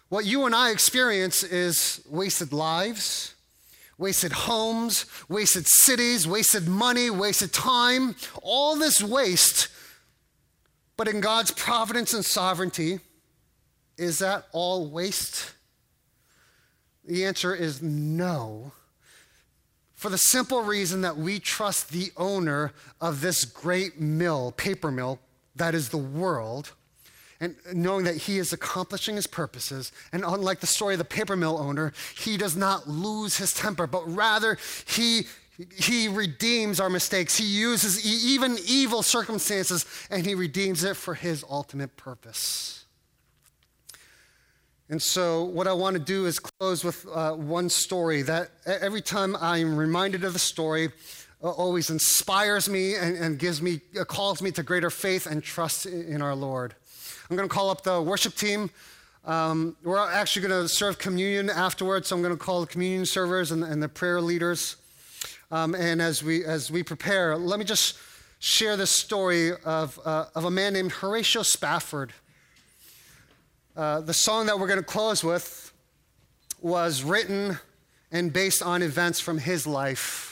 what 0.08 0.24
you 0.24 0.46
and 0.46 0.54
I 0.54 0.70
experience 0.70 1.42
is 1.42 2.02
wasted 2.08 2.52
lives, 2.52 3.34
wasted 3.98 4.32
homes, 4.32 5.06
wasted 5.28 5.66
cities, 5.66 6.26
wasted 6.26 6.66
money, 6.66 7.10
wasted 7.10 7.52
time, 7.52 8.16
all 8.42 8.76
this 8.76 9.02
waste. 9.02 9.68
But 10.96 11.08
in 11.08 11.20
God's 11.20 11.50
providence 11.50 12.14
and 12.14 12.24
sovereignty, 12.24 13.00
is 13.98 14.20
that 14.20 14.46
all 14.52 14.90
waste? 14.90 15.52
The 17.04 17.24
answer 17.24 17.54
is 17.54 17.82
no. 17.82 18.72
For 19.94 20.08
the 20.08 20.18
simple 20.18 20.62
reason 20.62 21.00
that 21.02 21.16
we 21.16 21.40
trust 21.40 21.90
the 21.90 22.12
owner 22.16 22.72
of 23.00 23.20
this 23.20 23.44
great 23.44 24.00
mill, 24.00 24.52
paper 24.52 24.90
mill, 24.90 25.18
that 25.56 25.74
is 25.74 25.88
the 25.88 25.98
world, 25.98 26.72
and 27.40 27.56
knowing 27.72 28.04
that 28.04 28.16
he 28.16 28.38
is 28.38 28.52
accomplishing 28.52 29.16
his 29.16 29.26
purposes. 29.26 29.92
And 30.12 30.24
unlike 30.24 30.60
the 30.60 30.66
story 30.66 30.94
of 30.94 30.98
the 30.98 31.04
paper 31.04 31.36
mill 31.36 31.58
owner, 31.58 31.92
he 32.16 32.36
does 32.36 32.56
not 32.56 32.88
lose 32.88 33.36
his 33.36 33.54
temper, 33.54 33.86
but 33.86 34.02
rather 34.12 34.58
he, 34.86 35.22
he 35.76 36.08
redeems 36.08 36.80
our 36.80 36.90
mistakes. 36.90 37.36
He 37.36 37.44
uses 37.44 38.04
even 38.04 38.58
evil 38.66 39.02
circumstances 39.02 39.86
and 40.10 40.26
he 40.26 40.34
redeems 40.34 40.82
it 40.82 40.96
for 40.96 41.14
his 41.14 41.44
ultimate 41.48 41.96
purpose. 41.96 42.84
And 44.90 45.02
so, 45.02 45.44
what 45.44 45.66
I 45.66 45.74
want 45.74 45.94
to 45.94 46.02
do 46.02 46.24
is 46.24 46.40
close 46.40 46.82
with 46.82 47.06
uh, 47.12 47.32
one 47.32 47.68
story 47.68 48.22
that 48.22 48.50
every 48.64 49.02
time 49.02 49.36
I'm 49.36 49.76
reminded 49.76 50.24
of 50.24 50.32
the 50.32 50.38
story, 50.38 50.88
uh, 51.42 51.50
always 51.50 51.90
inspires 51.90 52.70
me 52.70 52.94
and, 52.94 53.16
and 53.16 53.38
gives 53.38 53.60
me, 53.60 53.80
uh, 54.00 54.04
calls 54.04 54.40
me 54.40 54.50
to 54.52 54.62
greater 54.62 54.88
faith 54.88 55.26
and 55.26 55.44
trust 55.44 55.84
in 55.84 56.22
our 56.22 56.34
Lord. 56.34 56.74
I'm 57.30 57.36
going 57.36 57.48
to 57.48 57.54
call 57.54 57.68
up 57.68 57.82
the 57.82 58.00
worship 58.00 58.34
team. 58.34 58.70
Um, 59.26 59.76
we're 59.82 59.98
actually 59.98 60.48
going 60.48 60.62
to 60.62 60.68
serve 60.68 60.98
communion 60.98 61.50
afterwards, 61.50 62.08
so 62.08 62.16
I'm 62.16 62.22
going 62.22 62.34
to 62.34 62.42
call 62.42 62.62
the 62.62 62.66
communion 62.66 63.04
servers 63.04 63.50
and, 63.50 63.62
and 63.62 63.82
the 63.82 63.88
prayer 63.88 64.22
leaders. 64.22 64.76
Um, 65.50 65.74
and 65.74 66.00
as 66.00 66.22
we, 66.22 66.44
as 66.46 66.70
we 66.70 66.82
prepare, 66.82 67.36
let 67.36 67.58
me 67.58 67.66
just 67.66 67.98
share 68.38 68.78
this 68.78 68.90
story 68.90 69.52
of, 69.64 70.00
uh, 70.06 70.26
of 70.34 70.46
a 70.46 70.50
man 70.50 70.72
named 70.72 70.92
Horatio 70.92 71.42
Spafford. 71.42 72.14
Uh, 73.76 74.00
the 74.00 74.14
song 74.14 74.46
that 74.46 74.58
we're 74.58 74.66
going 74.66 74.80
to 74.80 74.84
close 74.84 75.22
with 75.22 75.72
was 76.62 77.02
written 77.02 77.58
and 78.10 78.32
based 78.32 78.62
on 78.62 78.80
events 78.80 79.20
from 79.20 79.36
his 79.36 79.66
life. 79.66 80.27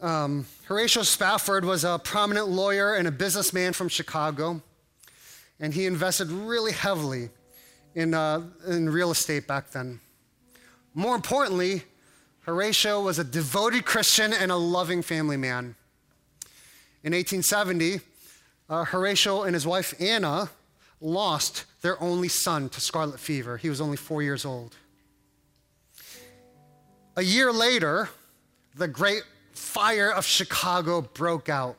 Um, 0.00 0.46
Horatio 0.66 1.02
Spafford 1.02 1.64
was 1.64 1.82
a 1.82 1.98
prominent 1.98 2.48
lawyer 2.48 2.94
and 2.94 3.08
a 3.08 3.10
businessman 3.10 3.72
from 3.72 3.88
Chicago, 3.88 4.62
and 5.58 5.74
he 5.74 5.86
invested 5.86 6.30
really 6.30 6.70
heavily 6.70 7.30
in, 7.96 8.14
uh, 8.14 8.42
in 8.68 8.88
real 8.88 9.10
estate 9.10 9.48
back 9.48 9.72
then. 9.72 9.98
More 10.94 11.16
importantly, 11.16 11.82
Horatio 12.42 13.00
was 13.00 13.18
a 13.18 13.24
devoted 13.24 13.84
Christian 13.84 14.32
and 14.32 14.52
a 14.52 14.56
loving 14.56 15.02
family 15.02 15.36
man. 15.36 15.74
In 17.02 17.12
1870, 17.12 18.00
uh, 18.68 18.84
Horatio 18.84 19.42
and 19.42 19.54
his 19.54 19.66
wife 19.66 20.00
Anna 20.00 20.48
lost 21.00 21.64
their 21.82 22.00
only 22.00 22.28
son 22.28 22.68
to 22.68 22.80
scarlet 22.80 23.18
fever. 23.18 23.56
He 23.56 23.68
was 23.68 23.80
only 23.80 23.96
four 23.96 24.22
years 24.22 24.44
old. 24.44 24.76
A 27.16 27.22
year 27.22 27.52
later, 27.52 28.10
the 28.76 28.86
great 28.86 29.22
fire 29.58 30.10
of 30.10 30.24
Chicago 30.24 31.02
broke 31.02 31.48
out, 31.48 31.76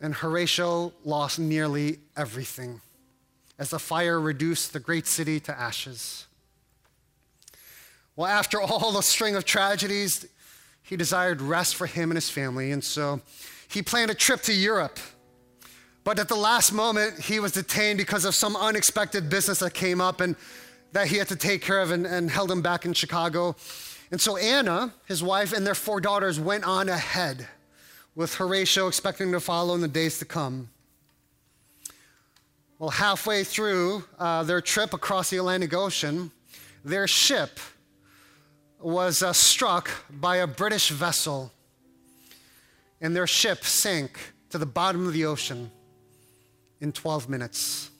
and 0.00 0.14
Horatio 0.14 0.92
lost 1.04 1.38
nearly 1.38 1.98
everything 2.16 2.80
as 3.58 3.70
the 3.70 3.78
fire 3.78 4.20
reduced 4.20 4.72
the 4.72 4.80
great 4.80 5.06
city 5.06 5.40
to 5.40 5.58
ashes. 5.58 6.26
Well, 8.14 8.26
after 8.26 8.60
all 8.62 8.92
the 8.92 9.02
string 9.02 9.36
of 9.36 9.44
tragedies, 9.44 10.26
he 10.82 10.96
desired 10.96 11.40
rest 11.40 11.76
for 11.76 11.86
him 11.86 12.10
and 12.10 12.16
his 12.16 12.30
family, 12.30 12.72
and 12.72 12.82
so 12.82 13.20
he 13.68 13.82
planned 13.82 14.10
a 14.10 14.14
trip 14.14 14.42
to 14.42 14.52
Europe. 14.52 14.98
But 16.04 16.18
at 16.18 16.28
the 16.28 16.36
last 16.36 16.72
moment, 16.72 17.18
he 17.18 17.40
was 17.40 17.52
detained 17.52 17.98
because 17.98 18.24
of 18.24 18.34
some 18.34 18.54
unexpected 18.56 19.28
business 19.28 19.58
that 19.58 19.74
came 19.74 20.00
up 20.00 20.20
and 20.20 20.36
that 20.92 21.08
he 21.08 21.16
had 21.16 21.28
to 21.28 21.36
take 21.36 21.62
care 21.62 21.80
of 21.80 21.90
and, 21.90 22.06
and 22.06 22.30
held 22.30 22.50
him 22.50 22.62
back 22.62 22.84
in 22.84 22.92
Chicago. 22.92 23.56
And 24.10 24.20
so 24.20 24.36
Anna, 24.36 24.92
his 25.06 25.22
wife, 25.22 25.52
and 25.52 25.66
their 25.66 25.74
four 25.74 26.00
daughters 26.00 26.38
went 26.38 26.64
on 26.64 26.88
ahead 26.88 27.48
with 28.14 28.34
Horatio 28.36 28.86
expecting 28.86 29.32
to 29.32 29.40
follow 29.40 29.74
in 29.74 29.80
the 29.80 29.88
days 29.88 30.18
to 30.20 30.24
come. 30.24 30.70
Well, 32.78 32.90
halfway 32.90 33.42
through 33.42 34.04
uh, 34.18 34.42
their 34.42 34.60
trip 34.60 34.92
across 34.94 35.30
the 35.30 35.38
Atlantic 35.38 35.74
Ocean, 35.74 36.30
their 36.84 37.08
ship 37.08 37.58
was 38.80 39.22
uh, 39.22 39.32
struck 39.32 39.90
by 40.10 40.36
a 40.36 40.46
British 40.46 40.90
vessel, 40.90 41.52
and 43.00 43.16
their 43.16 43.26
ship 43.26 43.64
sank 43.64 44.18
to 44.50 44.58
the 44.58 44.66
bottom 44.66 45.06
of 45.06 45.12
the 45.12 45.24
ocean 45.24 45.70
in 46.80 46.92
12 46.92 47.28
minutes. 47.28 47.90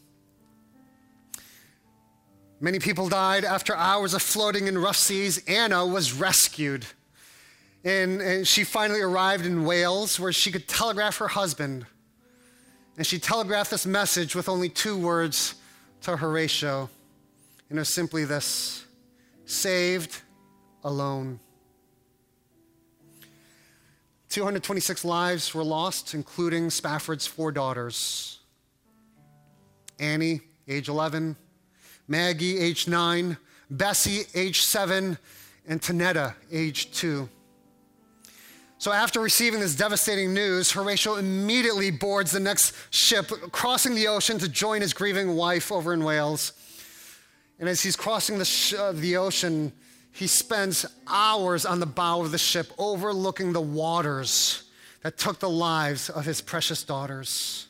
Many 2.58 2.78
people 2.78 3.08
died 3.08 3.44
after 3.44 3.74
hours 3.74 4.14
of 4.14 4.22
floating 4.22 4.66
in 4.66 4.78
rough 4.78 4.96
seas. 4.96 5.42
Anna 5.46 5.84
was 5.86 6.14
rescued. 6.14 6.86
And, 7.84 8.20
and, 8.20 8.48
she 8.48 8.64
finally 8.64 9.00
arrived 9.00 9.44
in 9.46 9.64
Wales 9.64 10.18
where 10.18 10.32
she 10.32 10.50
could 10.50 10.66
telegraph 10.66 11.18
her 11.18 11.28
husband. 11.28 11.86
And 12.96 13.06
she 13.06 13.18
telegraphed 13.18 13.70
this 13.70 13.86
message 13.86 14.34
with 14.34 14.48
only 14.48 14.68
two 14.70 14.98
words 14.98 15.54
to 16.02 16.16
Horatio. 16.16 16.88
And 17.68 17.78
it 17.78 17.80
was 17.80 17.90
simply 17.90 18.24
this 18.24 18.84
saved 19.44 20.22
alone. 20.82 21.38
226 24.30 25.04
lives 25.04 25.54
were 25.54 25.62
lost, 25.62 26.14
including 26.14 26.70
Spafford's 26.70 27.26
four 27.26 27.52
daughters 27.52 28.38
Annie, 29.98 30.40
age 30.68 30.88
11, 30.88 31.36
Maggie, 32.08 32.58
age 32.58 32.88
nine, 32.88 33.36
Bessie, 33.70 34.22
age 34.34 34.62
seven, 34.62 35.18
and 35.66 35.80
Tanetta, 35.80 36.34
age 36.52 36.92
two. 36.92 37.28
So, 38.78 38.92
after 38.92 39.20
receiving 39.20 39.60
this 39.60 39.74
devastating 39.74 40.34
news, 40.34 40.70
Horatio 40.70 41.16
immediately 41.16 41.90
boards 41.90 42.30
the 42.30 42.40
next 42.40 42.74
ship, 42.90 43.28
crossing 43.50 43.94
the 43.94 44.06
ocean 44.06 44.38
to 44.38 44.48
join 44.48 44.82
his 44.82 44.92
grieving 44.92 45.34
wife 45.34 45.72
over 45.72 45.94
in 45.94 46.04
Wales. 46.04 46.52
And 47.58 47.68
as 47.68 47.80
he's 47.80 47.96
crossing 47.96 48.38
the, 48.38 48.44
sh- 48.44 48.74
uh, 48.74 48.92
the 48.92 49.16
ocean, 49.16 49.72
he 50.12 50.26
spends 50.26 50.84
hours 51.06 51.64
on 51.64 51.80
the 51.80 51.86
bow 51.86 52.20
of 52.20 52.32
the 52.32 52.38
ship 52.38 52.70
overlooking 52.76 53.52
the 53.52 53.60
waters 53.62 54.64
that 55.02 55.16
took 55.16 55.38
the 55.38 55.48
lives 55.48 56.10
of 56.10 56.26
his 56.26 56.40
precious 56.40 56.82
daughters. 56.82 57.68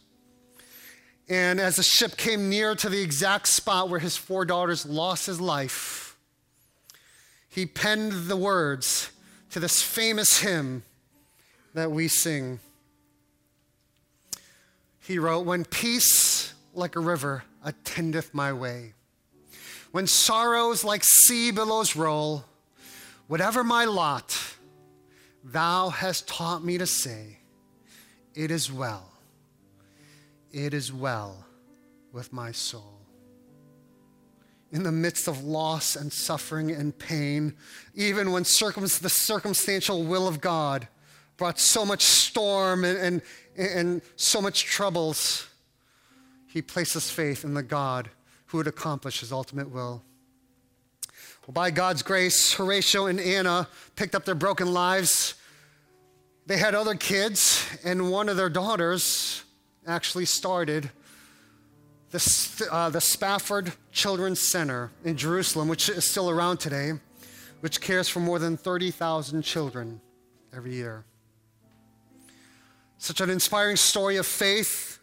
And 1.28 1.60
as 1.60 1.76
the 1.76 1.82
ship 1.82 2.16
came 2.16 2.48
near 2.48 2.74
to 2.76 2.88
the 2.88 3.00
exact 3.00 3.48
spot 3.48 3.88
where 3.88 3.98
his 3.98 4.16
four 4.16 4.44
daughters 4.44 4.86
lost 4.86 5.26
his 5.26 5.40
life, 5.40 6.16
he 7.48 7.66
penned 7.66 8.28
the 8.28 8.36
words 8.36 9.10
to 9.50 9.58
this 9.58 9.82
famous 9.82 10.40
hymn 10.40 10.84
that 11.74 11.90
we 11.90 12.06
sing. 12.06 12.60
He 15.00 15.18
wrote, 15.18 15.46
When 15.46 15.64
peace 15.64 16.52
like 16.74 16.96
a 16.96 17.00
river 17.00 17.44
attendeth 17.64 18.32
my 18.34 18.52
way, 18.52 18.92
when 19.90 20.06
sorrows 20.06 20.84
like 20.84 21.02
sea 21.04 21.50
billows 21.50 21.96
roll, 21.96 22.44
whatever 23.26 23.64
my 23.64 23.84
lot, 23.84 24.38
thou 25.42 25.88
hast 25.88 26.28
taught 26.28 26.62
me 26.62 26.78
to 26.78 26.86
say, 26.86 27.38
It 28.34 28.50
is 28.50 28.70
well, 28.70 29.10
it 30.56 30.72
is 30.72 30.90
well 30.90 31.44
with 32.12 32.32
my 32.32 32.50
soul. 32.50 32.98
In 34.72 34.82
the 34.82 34.92
midst 34.92 35.28
of 35.28 35.44
loss 35.44 35.96
and 35.96 36.10
suffering 36.10 36.70
and 36.70 36.98
pain, 36.98 37.54
even 37.94 38.32
when 38.32 38.44
circum- 38.44 38.84
the 38.84 39.10
circumstantial 39.10 40.02
will 40.02 40.26
of 40.26 40.40
God 40.40 40.88
brought 41.36 41.60
so 41.60 41.84
much 41.84 42.02
storm 42.02 42.84
and, 42.84 42.98
and, 42.98 43.22
and 43.58 44.02
so 44.16 44.40
much 44.40 44.64
troubles, 44.64 45.46
he 46.46 46.62
places 46.62 47.10
faith 47.10 47.44
in 47.44 47.52
the 47.52 47.62
God 47.62 48.08
who 48.46 48.56
would 48.56 48.66
accomplish 48.66 49.20
his 49.20 49.32
ultimate 49.32 49.70
will. 49.70 50.02
Well, 51.46 51.52
by 51.52 51.70
God's 51.70 52.02
grace, 52.02 52.54
Horatio 52.54 53.06
and 53.06 53.20
Anna 53.20 53.68
picked 53.94 54.14
up 54.14 54.24
their 54.24 54.34
broken 54.34 54.72
lives. 54.72 55.34
They 56.46 56.56
had 56.56 56.74
other 56.74 56.94
kids, 56.94 57.68
and 57.84 58.10
one 58.10 58.30
of 58.30 58.38
their 58.38 58.48
daughters 58.48 59.44
actually 59.86 60.24
started 60.24 60.90
the, 62.10 62.68
uh, 62.70 62.90
the 62.90 63.00
Spafford 63.00 63.72
Children's 63.92 64.40
Center 64.40 64.90
in 65.04 65.16
Jerusalem, 65.16 65.68
which 65.68 65.88
is 65.88 66.08
still 66.08 66.30
around 66.30 66.58
today, 66.58 66.92
which 67.60 67.80
cares 67.80 68.08
for 68.08 68.20
more 68.20 68.38
than 68.38 68.56
30,000 68.56 69.42
children 69.42 70.00
every 70.54 70.74
year. 70.74 71.04
Such 72.98 73.20
an 73.20 73.30
inspiring 73.30 73.76
story 73.76 74.16
of 74.16 74.26
faith 74.26 74.98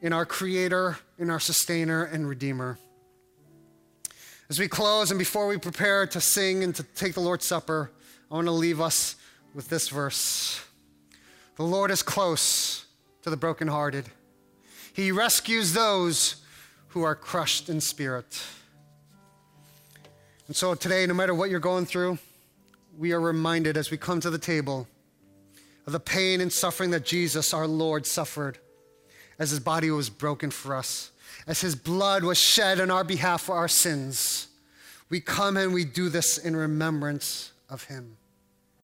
in 0.00 0.12
our 0.12 0.26
Creator, 0.26 0.98
in 1.18 1.30
our 1.30 1.40
Sustainer 1.40 2.04
and 2.04 2.28
Redeemer. 2.28 2.78
As 4.50 4.58
we 4.58 4.68
close 4.68 5.10
and 5.10 5.18
before 5.18 5.46
we 5.46 5.56
prepare 5.56 6.06
to 6.08 6.20
sing 6.20 6.62
and 6.62 6.74
to 6.74 6.82
take 6.82 7.14
the 7.14 7.20
Lord's 7.20 7.46
Supper, 7.46 7.90
I 8.30 8.34
want 8.34 8.46
to 8.46 8.52
leave 8.52 8.80
us 8.80 9.16
with 9.54 9.68
this 9.68 9.88
verse 9.88 10.60
The 11.56 11.62
Lord 11.62 11.90
is 11.90 12.02
close 12.02 12.86
to 13.22 13.30
the 13.30 13.36
brokenhearted, 13.36 14.06
He 14.92 15.12
rescues 15.12 15.72
those 15.72 16.36
who 16.88 17.02
are 17.02 17.14
crushed 17.14 17.68
in 17.68 17.80
spirit. 17.80 18.42
And 20.46 20.56
so 20.56 20.74
today, 20.74 21.06
no 21.06 21.14
matter 21.14 21.34
what 21.34 21.48
you're 21.48 21.60
going 21.60 21.86
through, 21.86 22.18
we 22.98 23.12
are 23.12 23.20
reminded 23.20 23.76
as 23.76 23.90
we 23.90 23.96
come 23.96 24.20
to 24.20 24.30
the 24.30 24.38
table 24.38 24.86
of 25.86 25.92
the 25.92 26.00
pain 26.00 26.40
and 26.40 26.52
suffering 26.52 26.90
that 26.90 27.04
Jesus, 27.04 27.54
our 27.54 27.66
Lord, 27.66 28.06
suffered 28.06 28.58
as 29.38 29.50
his 29.50 29.60
body 29.60 29.90
was 29.90 30.10
broken 30.10 30.50
for 30.50 30.76
us, 30.76 31.10
as 31.46 31.60
his 31.60 31.74
blood 31.74 32.22
was 32.22 32.38
shed 32.38 32.80
on 32.80 32.90
our 32.90 33.04
behalf 33.04 33.42
for 33.42 33.56
our 33.56 33.68
sins. 33.68 34.48
We 35.08 35.20
come 35.20 35.56
and 35.56 35.72
we 35.72 35.84
do 35.84 36.08
this 36.08 36.38
in 36.38 36.54
remembrance 36.54 37.52
of 37.70 37.84
him. 37.84 38.16